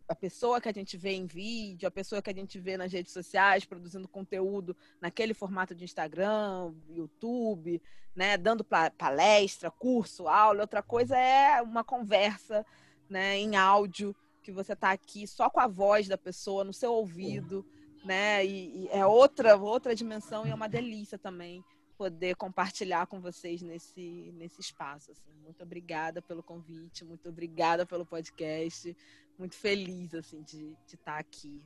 [0.07, 2.93] a pessoa que a gente vê em vídeo, a pessoa que a gente vê nas
[2.93, 7.81] redes sociais produzindo conteúdo naquele formato de Instagram, YouTube,
[8.15, 8.37] né?
[8.37, 8.63] Dando
[8.95, 10.61] palestra, curso, aula.
[10.61, 12.63] Outra coisa é uma conversa,
[13.09, 13.39] né?
[13.39, 17.65] Em áudio que você está aqui só com a voz da pessoa no seu ouvido,
[18.03, 18.45] né?
[18.45, 21.63] E, e é outra outra dimensão e é uma delícia também
[21.97, 25.11] poder compartilhar com vocês nesse, nesse espaço.
[25.11, 25.33] Assim.
[25.41, 28.95] Muito obrigada pelo convite, muito obrigada pelo podcast.
[29.39, 31.63] Muito feliz assim, de, de estar aqui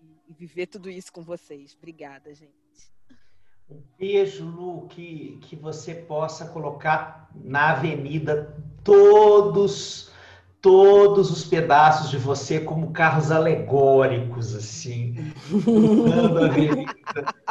[0.00, 1.76] e, e viver tudo isso com vocês.
[1.76, 2.56] Obrigada, gente.
[3.68, 10.10] Um beijo, Lu, que, que você possa colocar na avenida todos
[10.66, 15.32] todos os pedaços de você como carros alegóricos, assim,
[16.42, 16.92] a avenida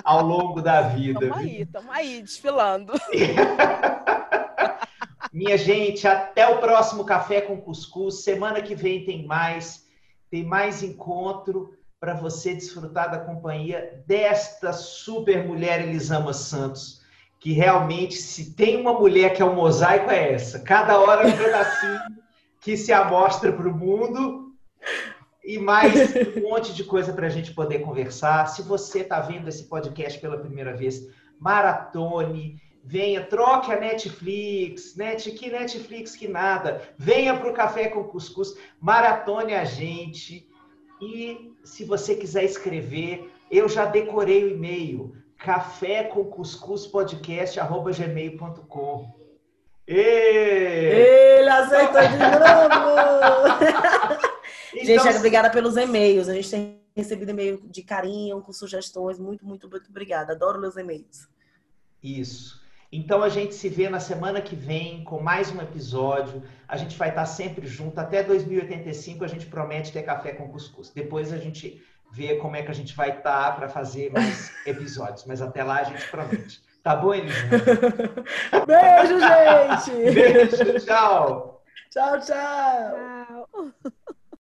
[0.03, 1.27] ao longo da vida.
[1.27, 2.93] Estamos aí, estamos aí, desfilando.
[5.31, 8.15] Minha gente, até o próximo Café com Cuscuz.
[8.15, 9.87] Semana que vem tem mais,
[10.29, 17.01] tem mais encontro para você desfrutar da companhia desta super mulher Elisama Santos,
[17.39, 20.59] que realmente, se tem uma mulher que é um mosaico, é essa.
[20.59, 22.24] Cada hora um pedacinho
[22.65, 24.51] que se amostra para o mundo
[25.43, 25.93] e mais
[26.35, 28.47] um monte de coisa para a gente poder conversar.
[28.47, 31.07] Se você está vendo esse podcast pela primeira vez,
[31.39, 36.81] maratone, venha, troque a Netflix, net, que Netflix que nada.
[36.97, 40.49] Venha para o Café com Cuscuz, maratone a gente.
[40.99, 46.05] E se você quiser escrever, eu já decorei o e-mail, café
[49.87, 53.55] Ele acertou de novo!
[54.73, 56.27] então, gente, obrigada pelos e-mails.
[56.27, 59.19] A gente tem recebido e-mail de carinho, com sugestões.
[59.19, 60.33] Muito, muito, muito obrigada.
[60.33, 61.27] Adoro meus e-mails.
[62.01, 62.63] Isso.
[62.91, 66.41] Então a gente se vê na semana que vem com mais um episódio.
[66.67, 67.99] A gente vai estar sempre junto.
[67.99, 70.91] Até 2085 a gente promete ter café com cuscuz.
[70.91, 75.25] Depois a gente vê como é que a gente vai estar para fazer mais episódios.
[75.25, 76.61] Mas até lá a gente promete.
[76.85, 77.35] Tá bom, Elisa?
[78.67, 80.13] Beijo, gente!
[80.13, 81.63] Beijo, tchau!
[81.89, 83.49] Tchau, tchau!
[83.49, 83.95] Tchau!